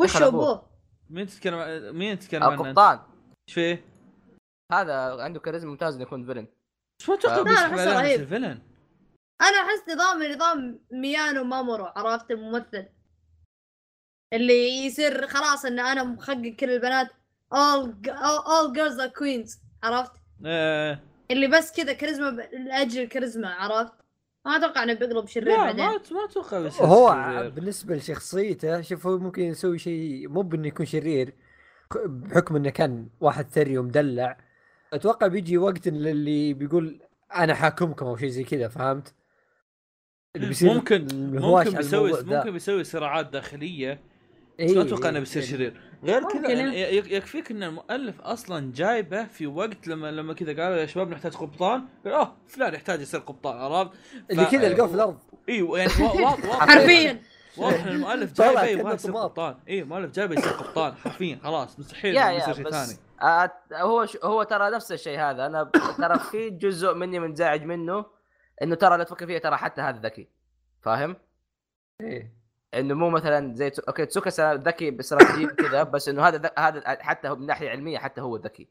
[0.00, 0.22] وش.
[0.22, 0.70] أبوه؟
[1.10, 2.98] مين تتكلم مين تتكلم عنه؟ القبطان
[3.48, 3.84] إيش فيه؟
[4.72, 6.46] هذا عنده كاريزما ممتازه إنه يكون فيلن
[7.00, 8.04] بس ما أتوقع.
[8.04, 8.62] يصير فيلن
[9.40, 12.88] أنا أحس نظام نظام ميانو مامورو عرفت الممثل
[14.32, 17.08] اللي يصير خلاص إن أنا محقق كل البنات
[17.54, 20.12] all all, all girls are queens عرفت
[20.44, 23.99] إيه اللي بس كذا كاريزما لأجل الكاريزما عرفت
[24.46, 27.50] ما أتوقع إنه بيقلب شرير لا بعدين ما ما أتوقع هو.
[27.50, 31.34] بالنسبة لشخصيته شوف هو ممكن يسوي شيء مو بإنه يكون شرير
[32.06, 34.38] بحكم إنه كان واحد ثري ومدلع
[34.92, 37.00] أتوقع بيجي وقت اللي بيقول
[37.34, 39.14] أنا حاكمكم أو شيء زي كذا فهمت؟
[40.36, 42.22] اللي بيصير ممكن ممكن بيسوي.
[42.22, 44.00] ممكن بيسوي صراعات داخلية
[44.60, 45.48] إيه، ما أتوقع إنه إيه، بيصير إيه.
[45.48, 46.48] شرير غير كذا.
[46.48, 51.10] يعني ي- يكفيك إن المؤلف أصلا جايبه في وقت لما لما كذا قالوا يا شباب
[51.10, 53.90] نحتاج قبطان قال آه فلان يحتاج يصير قبطان عرفت؟
[54.30, 55.90] اللي كذا لقوه في الأرض أيوه يعني
[56.50, 57.22] حرفيا
[57.56, 59.12] واضح إن المؤلف جايبه يبغى يصير.
[59.12, 62.98] قبطان إي المؤلف جايبه يصير قبطان حرفيا خلاص مستحيل يصير شيء ثاني
[63.72, 64.16] هو ش...
[64.24, 65.64] هو ترى نفس الشيء هذا أنا
[65.98, 68.04] ترى في جزء مني منزعج منه
[68.62, 70.28] إنه ترى لا تفكر فيها ترى حتى هذا ذكي
[70.82, 71.16] فاهم؟
[72.00, 72.39] إيه.
[72.74, 73.72] إنه مو مثلا زي.
[73.88, 76.50] أوكي تسوكا ذكي باستراتيجيه كذا بس إنه هذا.
[76.58, 78.68] هذا حتى هو من ناحية علمية حتى هو ذكي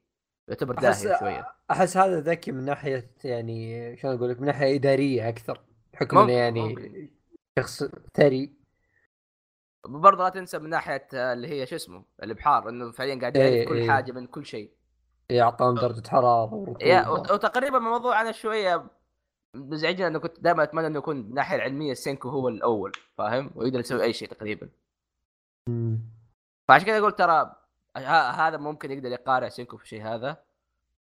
[0.47, 4.75] يعتبر أحس- داهيه شوية أحس هذا ذكي من ناحية يعني شلون أقول لك من ناحية
[4.75, 5.61] إدارية أكثر
[5.93, 7.09] بحكم إنه يعني ممكن.
[7.59, 7.83] شخص
[8.17, 8.53] ثري
[9.87, 13.69] برضه لا تنسى من ناحية اللي هي شو اسمه الإبحار إنه فعليا قاعد إيه، يعرف
[13.69, 13.91] كل إيه.
[13.91, 14.71] حاجة من كل شيء
[15.29, 16.53] يعطون درجة حرارة
[17.31, 18.85] وتقريبا الموضوع أنا شوية
[19.55, 23.79] مزعجني انه كنت دائما أتمنى إنه يكون من الناحيه العلمية سينكو هو الأول فاهم؟ ويقدر
[23.79, 24.69] يسوي أي شيء تقريبا.
[26.67, 27.55] فعشان كذا أقول ترى
[28.35, 30.37] هذا ممكن يقدر يقارع سينكو في الشيء هذا.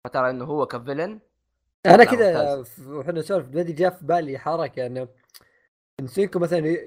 [0.03, 1.19] فترى إنه هو ك villain
[1.85, 5.07] أنا كذا وإحنا نسولف بدي جاء في بالي حركة إنه
[5.99, 6.77] إن سينكو مثلا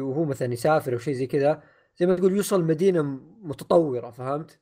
[0.00, 1.62] وهو مثلا يسافر أو شيء زي كذا
[1.96, 3.02] زي ما تقول يوصل مدينة
[3.42, 4.58] متطورة فهمت؟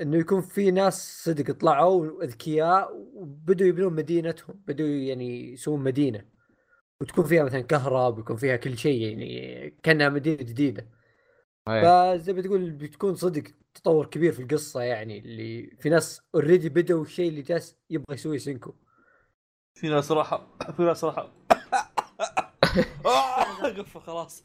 [0.00, 6.24] إنه يكون في ناس صدق طلعوا أذكياء وبدوا يبنون مدينتهم بدوا يعني يسوون مدينة.
[7.00, 10.88] وتكون فيها مثلا كهرب ويكون فيها كل شيء يعني كأنها مدينة جديدة.
[11.66, 13.42] فزي ما تقول بتكون صدق
[13.74, 18.38] تطور كبير في القصة يعني اللي في ناس already بدوا الشيء اللي جالس يبغى يسويه
[18.38, 18.74] سينكو.
[19.74, 21.28] في ناس راحوا في ناس راحوا.
[23.78, 24.44] قفة خلاص.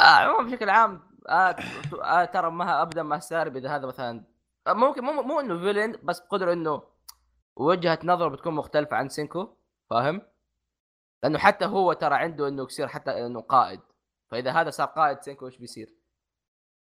[0.00, 1.56] عموما بشكل عام آه
[2.02, 4.24] آه ترى ما ابدا ما أستغرب إذا هذا مثلا
[4.68, 6.82] ممكن مو مو إنه villain بس بقدر إنه
[7.56, 9.48] وجهة نظره بتكون مختلفة عن سينكو
[9.90, 10.22] فاهم؟
[11.22, 13.80] لأنه حتى هو ترى عنده إنه يصير حتى إنه قائد
[14.30, 16.04] فإذا هذا صار قائد سينكو إيش بيصير؟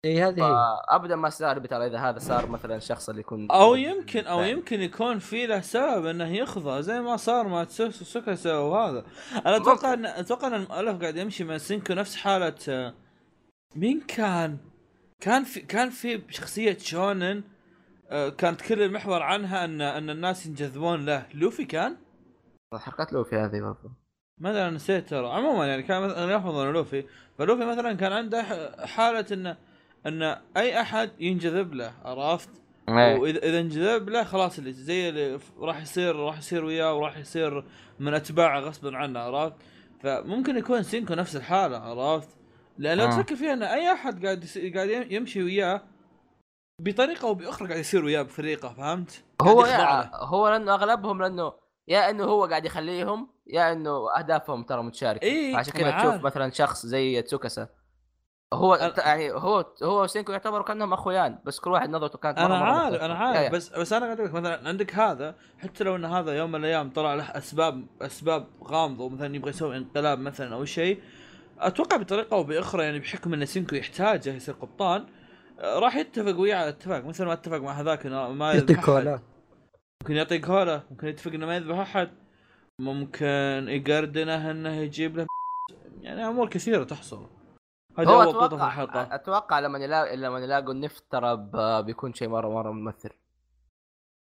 [0.05, 3.75] اي هذه هي فابدا ما أستغرب ترى إذا هذا صار مثلا الشخص اللي يكون أو
[3.75, 4.49] يمكن أو فاهم.
[4.49, 9.05] يمكن يكون في له سبب إنه يخضع زي ما صار مع تسوس سوكاسا وهذا
[9.45, 12.93] أنا أتوقع إن أتوقع إن المؤلف قاعد يمشي مع سينكو نفس حالة آه،
[13.75, 14.57] مين كان؟
[15.19, 17.43] كان في كان في شخصية شونن
[18.09, 21.97] آه، كانت كل المحور عنها ان أن الناس ينجذبون له لوفي كان؟
[22.73, 23.91] حركات لوفي هذه برضه
[24.37, 27.05] ما أدري أنا نسيت ترى عموما يعني كان مثلا انه لوفي
[27.37, 29.57] فلوفي مثلا كان عنده ح- حالة انه
[30.05, 30.21] أن
[30.57, 32.49] أي أحد ينجذب له عرفت؟
[32.89, 33.19] إيه.
[33.19, 37.63] واذا إذا انجذب له خلاص اللي زي اللي راح يصير راح يصير وياه وراح يصير
[37.99, 39.55] من أتباعه غصبا عنه عرفت؟
[40.03, 42.29] فممكن يكون سينكو نفس الحالة عرفت؟
[42.81, 43.09] لأن لو آه.
[43.09, 45.81] تفكر فيها ان أي أحد قاعد يس- قاعد يم- يمشي وياه
[46.81, 49.61] بطريقة أو بأخرى قاعد يصير وياه بفريقة فهمت؟ هو.
[50.13, 51.53] هو لأنه أغلبهم لأنه
[51.87, 56.23] يا إنه هو قاعد يخليهم يا إنه أهدافهم ترى متشاركة إيه، عشان كذا تشوف.
[56.25, 57.67] مثلا شخص زي تسوكاسا
[58.53, 62.57] هو أنا- يعني هو هو وسينكو يعتبروا كأنهم أخويان بس كل واحد نظرته كانت أنا
[62.57, 63.01] عارف.
[63.01, 63.49] أنا عارف يا.
[63.49, 66.89] بس بس أنا قاعد أقول مثلا عندك هذا حتى لو إن هذا يوم من الأيام
[66.89, 71.01] طلع له أسباب أسباب غامضة ومثلا يبغى يسوي انقلاب مثلا أو شيء
[71.67, 75.05] أتوقع بطريقة أو بأخرى يعني بحكم إن سينكو يحتاجه يصير قبطان
[75.59, 78.85] آه، راح يتفق وياه على اتفاق مثل ما اتفق مع هذاك إنه ما يعطيك أحد.
[78.85, 79.19] كولا
[80.01, 82.09] ممكن يعطيه كولا ممكن يتفق إنه ما يذبح أحد
[82.79, 85.25] ممكن يقردنه إنه يجيب له
[86.01, 87.29] يعني أمور كثيرة تحصل
[87.97, 92.13] هذا هو نقطه في أتوقع الحلقة أتوقع لما يلاقوا لما يلاقوا النفط ترى ب- بيكون
[92.13, 93.09] شيء مره مرة ممثل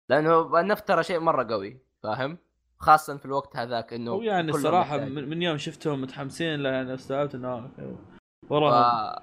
[0.08, 2.38] لأنه النفط ترى شيء مرة قوي فاهم؟
[2.84, 4.98] خاصه في الوقت هذاك إنه هو يعني الصراحة.
[4.98, 7.70] من, من يوم شفتهم متحمسين يعني استوعبت إنه.
[8.50, 9.16] وراهم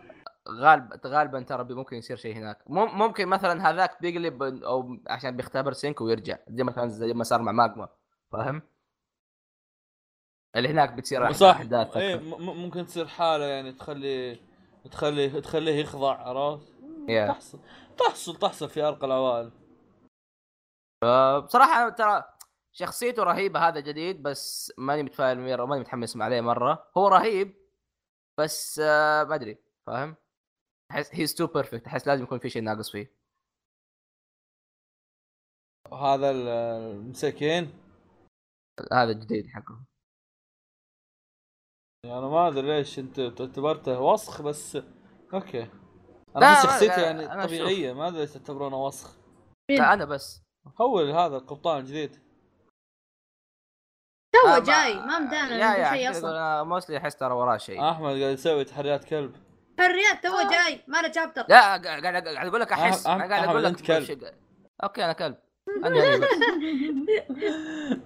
[0.49, 5.74] غالب غالبا ترى ممكن يصير شيء هناك مم- ممكن مثلا هذاك بيقلب أو عشان بيختبر
[5.74, 7.89] سينكو ويرجع زي مثلا زي ما صار مع ماجما
[8.32, 8.62] فاهم؟
[10.55, 14.39] اللي هناك بتصير صح احداث إيه ممكن تصير حالة يعني تخلي
[14.91, 16.74] تخلي تخليه يخضع عرفت؟
[17.09, 17.28] يا.
[17.28, 17.59] تحصل
[17.97, 19.51] تحصل تحصل في أرقى العوائل
[21.45, 22.24] بصراحة ترى
[22.74, 26.91] شخصيته رهيبة هذا جديد بس ماني متفائل مره ماني متحمس عليه مرة.
[26.97, 27.55] هو رهيب
[28.39, 29.57] بس آه، ما أدري
[29.88, 30.15] فاهم؟
[30.91, 33.11] أحس he's too perfect أحس لازم يكون في شيء ناقص فيه.
[35.91, 36.47] وهذا ال-
[36.95, 37.74] المساكين؟
[38.93, 39.84] هذا الجديد حقه
[42.05, 44.76] يعني أنا ما أدري ليش أنت اعتبرته وسخ بس
[45.34, 45.70] okay.
[46.36, 49.17] أنا احس شخصيته يعني أنا طبيعية ما أدري ليش تعتبرونه وسخ.
[49.69, 50.41] لا أنا بس.
[50.82, 52.30] هو هذا القبطان الجديد.
[54.44, 56.30] تو آه، جاي ما مدانا يا عنده يا شيء أصلا.
[56.32, 57.89] أنا موستلي أحس ترى وراه شيء.
[57.89, 59.32] أحمد قاعد يسوي تحريات كلب.
[59.80, 63.64] حريات تو جاي ما له شابتر لا قاعد قاعد أقول لك أحس أنا قاعد أقول
[63.64, 64.24] لك كلب.
[64.84, 65.36] أوكي أنا كلب.
[65.86, 65.96] أنا.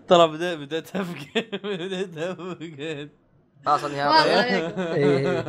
[0.08, 3.10] ترى بديت بديت افقد بديت افقد
[3.66, 4.26] خلاص.
[4.26, 5.28] إيه.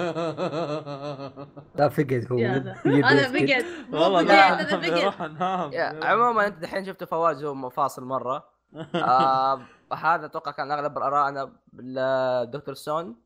[1.76, 2.38] لا فقد هو.
[2.38, 2.74] يفقد.
[2.84, 3.64] فقد.
[3.92, 4.90] والله لا فقد.
[5.00, 8.48] بروح انام يا، عموما أنت دحين شفت فواز هو فاصل مرة.
[8.94, 9.60] آه
[9.92, 13.16] هذا أتوقع كان أغلب ارائنا بالدكتور سون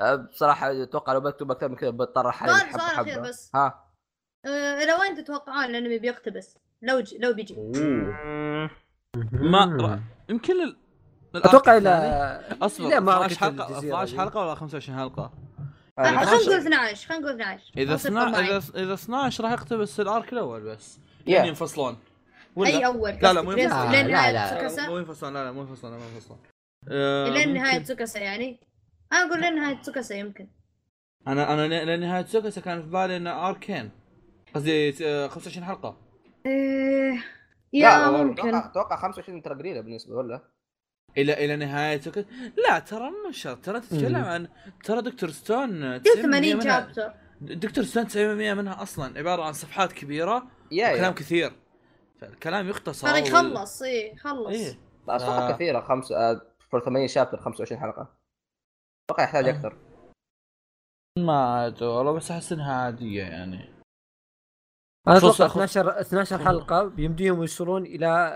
[0.00, 3.50] آه بصراحة أتوقع لو بكتب أكثر من كذا بضطر احل سؤال سؤال أخير حبه بس
[3.54, 3.84] ها
[4.46, 7.14] آه، إلى وين تتوقعون الأنمي بيقتبس؟ لو ج...
[7.14, 7.54] لو بيجي
[9.32, 10.76] ما يمكن لل...
[11.34, 11.90] أتوقع إلى.
[12.62, 14.18] أصبر لا، معركة 12 حلقه الجزيرة 12 دي.
[14.20, 15.32] حلقة ولا 25 حلقة؟
[15.98, 18.56] آه، يعني خلينا 12 نقول 12 خلينا نقول 12 إذا نصير 12 طماعين.
[18.56, 20.98] اذا إذا 12 راح يقتبس الأرك الأول بس.
[21.26, 21.96] يعني ينفصلون
[22.56, 23.90] ولا أي أول لا، لا، مو لين ينفصل.
[23.90, 24.50] لين لا، نهايه لا.
[24.50, 26.38] سوكاسا مو ينفصلون لا لا مو ينفصلون مو ينفصلون
[26.90, 28.60] آه، لين نهايه سوكاسا يعني.
[29.12, 30.48] أنا أقول لين نهايه سوكاسا يمكن.
[31.28, 33.90] أنا أنا ل- لنهايه سوكاسا كان في بالي انه أركين.
[34.54, 35.96] قصدي آه، 25 حلقة.
[36.46, 37.24] إيه لا،
[37.72, 38.48] يا ممكن.
[38.54, 40.40] أتوقع أتوقع 25 ترى قليلة بالنسبة ولا؟
[41.18, 42.26] إلى إلى نهاية سوكاسا
[42.68, 43.64] لا ترى مو شرط.
[43.64, 44.16] ترى تتكلم.
[44.16, 44.48] عن
[44.84, 48.16] ترى دكتور ستون 90% 80 منها chapter دكتور ستون 90%
[48.54, 50.92] منها أصلا عبارة عن صفحات كبيرة يا.
[50.92, 51.52] وكلام كثير.
[52.26, 54.78] فالكلام يختصر هذا وال- يخلص اي خلص إيه.
[55.08, 55.52] لا، أتوقع آه.
[55.52, 58.08] كثيرة خمس آه، for 80 chapter 25 حلقة.
[59.10, 59.50] أتوقع يحتاج آه.
[59.50, 59.76] أكثر.
[61.18, 63.68] ما أدري والله بس أحس إنها عادية يعني.
[65.08, 68.32] أنا أتوقع 12 12 حلقة بيمديهم يوصلون إلى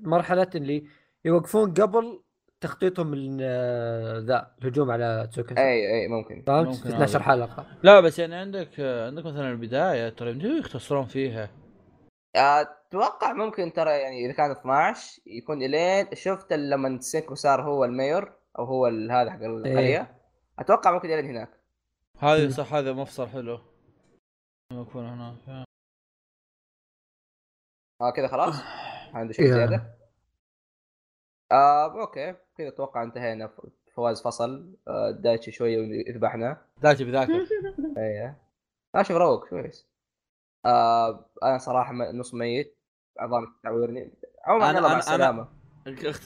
[0.00, 0.86] مرحلة اللي
[1.24, 2.22] يوقفون قبل
[2.60, 6.42] تخطيطهم من آه، ذا الهجوم على تسوكاسا أي أي ممكن.
[6.46, 7.24] فهمت؟ ممكن في 12 هذا.
[7.24, 7.66] حلقة.
[7.82, 11.50] لا بس يعني عندك عندك مثلا البداية ترى يمديهم يختصرون فيها.
[12.36, 16.14] أتوقع ممكن ترى يعني إذا كان 12 يكون إلين.
[16.14, 20.16] شفت لما سينكو صار هو ال mayor أو هو هذا حق القرية.
[20.58, 21.50] أتوقع ممكن الين هناك.
[22.18, 22.50] هذه مم.
[22.50, 23.60] صح هذا مفصل حلو.
[24.72, 25.66] لما يكون هناك.
[28.00, 28.54] آه كذا خلاص.
[29.14, 29.52] عنده شيء يا.
[29.54, 29.96] زيادة؟
[31.52, 32.34] آه أوكي.
[32.58, 33.50] كذا أتوقع انتهينا.
[33.94, 34.76] فواز فصل.
[34.88, 37.32] آه دايتشي شوية ويذبحنا ذاتي بذاكر
[37.98, 38.38] إيه.
[38.94, 39.48] لا شوف روق.
[39.48, 39.95] كويس.
[40.66, 42.76] آه أنا صراحة م- نص ميت.
[43.20, 44.12] عظام تعورني.
[44.46, 45.48] عموما أنا- مع السلامة.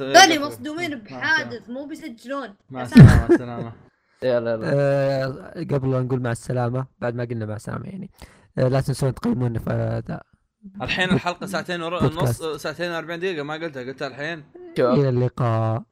[0.01, 2.55] ذولي مصدومين بحادث مو بيسجلون.
[2.70, 2.82] مع.
[2.82, 3.72] السلامة مع السلامة.
[4.22, 4.70] يلا يلا.
[4.74, 8.11] آه، قبل لا نقول مع السلامة بعد ما قلنا مع السلامة يعني.
[8.59, 10.03] آه، لا تنسون تقيمونا في
[10.82, 12.43] الحين الحلقة ساعتين ونص.
[12.43, 14.45] ساعتين و40 دقيقة ما قلتها قلتها الحين.
[14.78, 15.82] إلى اللقاء.